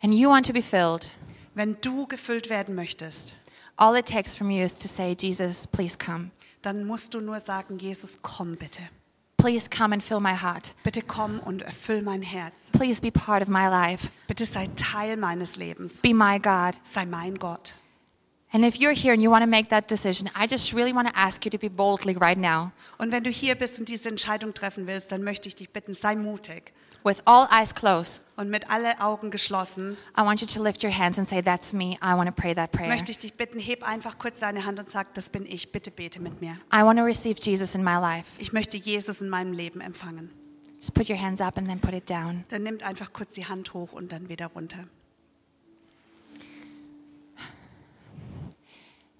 [0.03, 1.11] And you want to be filled.
[1.55, 3.33] Wenn du gefüllt werden möchtest,
[3.75, 6.31] All it takes from you is to say, Jesus, please come.
[6.61, 8.81] dann musst du nur sagen, Jesus, komm bitte.
[9.37, 10.73] Please come and fill my heart.
[10.83, 12.69] Bitte komm und erfüll mein Herz.
[12.71, 14.09] Please be part of my life.
[14.27, 15.95] Bitte sei Teil meines Lebens.
[16.01, 16.79] Be my God.
[16.83, 17.75] Sei mein Gott.
[18.55, 21.07] And if you're here and you want to make that decision, I just really want
[21.07, 24.09] to ask you to be boldly right now, Und wenn du hier bist und diese
[24.09, 26.71] Entscheidung treffen willst, dann möchte ich dich bitten, sei mutig.
[27.03, 28.21] with all eyes closed.
[28.35, 31.73] Und mit alle Augen geschlossen I want you to lift your hands and say, That's
[31.73, 31.97] me.
[32.01, 32.89] I want to pray that prayer.
[32.89, 35.71] möchte ich dich bitten, heb einfach kurz deine Hand und sag, das bin ich.
[35.71, 36.55] Bitte bete mit mir.
[36.71, 38.39] I want to receive Jesus in my life.
[38.39, 40.29] Ich möchte Jesus in meinem Leben empfangen.
[40.79, 42.43] Just put your hands up and then put it down.
[42.49, 44.85] Dann nimmt einfach kurz die Hand hoch und dann wieder runter.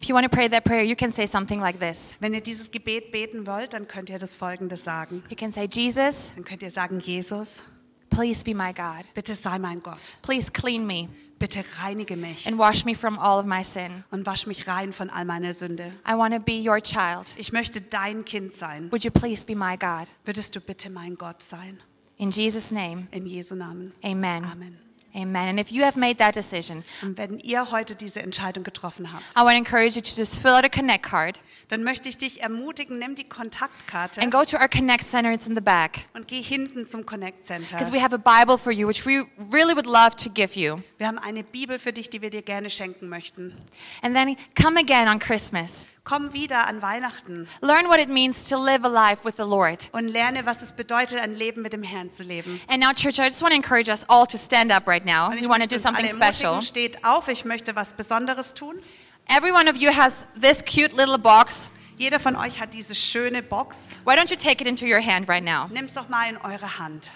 [0.04, 2.18] If you want to pray that prayer, you can say something like this.
[2.20, 5.24] Wenn ihr dieses Gebet beten wollt, dann könnt ihr das folgende sagen.
[5.30, 7.64] You can say, Jesus, Dann könnt ihr sagen, Jesus,
[8.10, 9.06] please be my God.
[9.14, 10.18] bitte sei mein Gott.
[10.22, 11.08] Please clean me
[11.40, 14.04] Bitte reinige mich and wash me from all of my sin.
[14.12, 15.94] und wasch mich rein von all meiner Sünde.
[16.06, 17.34] I want to be your child.
[17.38, 18.92] Ich möchte dein Kind sein.
[18.92, 20.10] Would you please be my God?
[20.26, 21.80] Würdest du bitte mein Gott sein?
[22.18, 23.94] In Jesus' name, In Jesu Namen.
[24.04, 24.44] amen.
[24.44, 24.83] Amen.
[25.16, 25.50] Amen.
[25.50, 29.24] And if you have made that decision, Und wenn ihr heute diese Entscheidung getroffen habt,
[29.36, 31.40] I want to encourage you to just fill out a Connect card
[31.74, 35.32] dann möchte ich dich ermutigen, nimm die Kontaktkarte and go to our Connect Center.
[35.32, 36.06] It's in the back.
[36.14, 37.78] und geh hinten zum Connect Center.
[37.78, 40.78] Because we have a Bible for you, which we really would love to give you.
[40.98, 43.58] Wir haben eine Bibel für dich, die wir dir gerne schenken möchten.
[44.02, 45.88] And then come again on Christmas.
[46.06, 49.90] Komm wieder an Weihnachten Learn what it means to live a life with the Lord.
[49.94, 52.60] und lerne, was es bedeutet, ein Leben mit dem Herrn zu leben.
[52.68, 55.30] And now, church, I just want to encourage us all to stand up right now.
[55.32, 56.62] We want to do something special.
[56.62, 58.82] Steht auf, ich möchte was Besonderes tun.
[59.30, 61.70] Every one of you has this cute little box.
[61.98, 63.96] Jeder von euch hat diese schöne Box.
[64.04, 65.68] Why don't you take it into your hand right now?
[65.72, 67.12] Nimm's doch mal in eure Hand.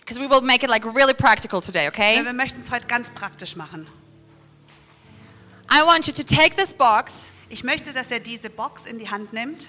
[0.00, 2.24] Because we will make it like really practical today, Ja, okay?
[2.24, 3.86] wir möchten es heute ganz praktisch machen.
[5.70, 9.08] I want you to take this box Ich möchte, dass er diese Box in die
[9.08, 9.68] Hand nimmt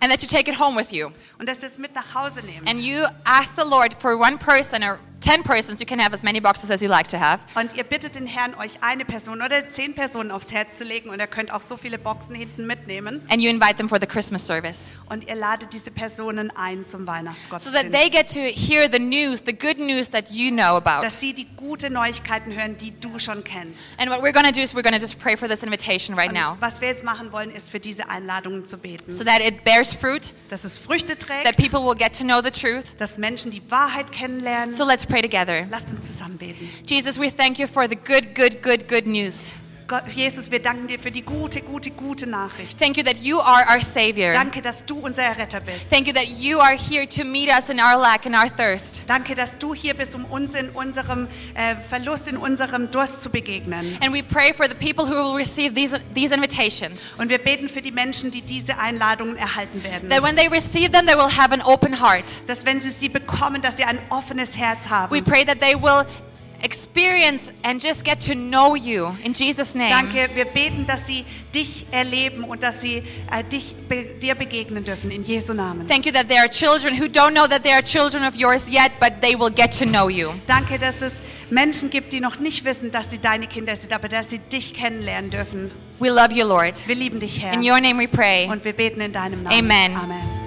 [0.00, 1.10] and that you take it home with you.
[1.38, 2.68] und das jetzt mit nach Hause nehmt.
[2.68, 6.22] And you ask the Lord for one person or 10 persons, you can have as
[6.22, 7.40] many boxes as you like to have.
[7.56, 11.10] Und ihr bittet den Herrn, euch eine Person oder zehn Personen aufs Herz zu legen
[11.10, 13.22] und ihr könnt auch so viele Boxen hinten mitnehmen.
[13.28, 14.92] And you invite them for the Christmas service.
[15.08, 17.92] Und ihr ladet diese Personen ein zum So that Weihnachtsgottesdienst.
[17.92, 21.02] they get to hear the news, the good news that you know about.
[21.02, 24.00] dass sie die gute Neuigkeiten hören, die du schon kennst.
[24.00, 26.16] And what we're going to do is we're going to just pray for this invitation
[26.16, 29.10] right Und now was wir jetzt machen wollen, ist für diese Einladungen zu beten.
[29.10, 32.40] so that it bears fruit, dass es Früchte that trägt, people will get to know
[32.40, 32.94] the truth.
[32.98, 34.70] dass Menschen die Wahrheit kennenlernen.
[34.70, 35.66] So let's pray together.
[35.80, 36.68] Zusammen beten.
[36.84, 39.50] Jesus, we thank you for the good, good, good, good news.
[39.88, 42.76] Gott, Jesus, wir danken dir für die gute, gute, gute Nachricht.
[42.76, 44.32] Thank you that you are our Savior.
[44.32, 45.88] Danke, dass du unser Erretter bist.
[45.88, 49.04] Thank you that you are here to meet us in our lack and our thirst.
[49.06, 53.30] Danke, dass du hier bist, um uns in unserem äh, Verlust, in unserem Durst zu
[53.30, 53.96] begegnen.
[54.00, 57.12] And we pray for the people who will receive these, these invitations.
[57.16, 60.10] Und wir beten für die Menschen, die diese Einladungen erhalten werden.
[60.10, 62.40] That when they receive them, they will have an open heart.
[62.48, 65.24] Dass wenn sie sie bekommen, dass sie ein offenes Herz We haben.
[65.24, 66.04] pray that they will
[66.66, 69.90] experience and just get to know you in Jesus' name.
[69.90, 74.84] Danke, wir beten, dass sie dich erleben und dass sie äh, dich be dir begegnen
[74.84, 75.86] dürfen in Jesu Namen.
[75.86, 78.68] Thank you that there are children who don't know that they are children of yours
[78.68, 80.32] yet, but they will get to know you.
[80.46, 84.08] Danke, dass es Menschen gibt, die noch nicht wissen, dass sie deine Kinder sind, aber
[84.08, 85.70] dass sie dich kennenlernen dürfen.
[85.98, 86.86] We love you, Lord.
[86.86, 87.54] Wir lieben dich, Herr.
[87.54, 88.46] In your name we pray.
[88.50, 89.56] Und wir beten in deinem Namen.
[89.56, 89.96] Amen.
[89.96, 90.45] Amen.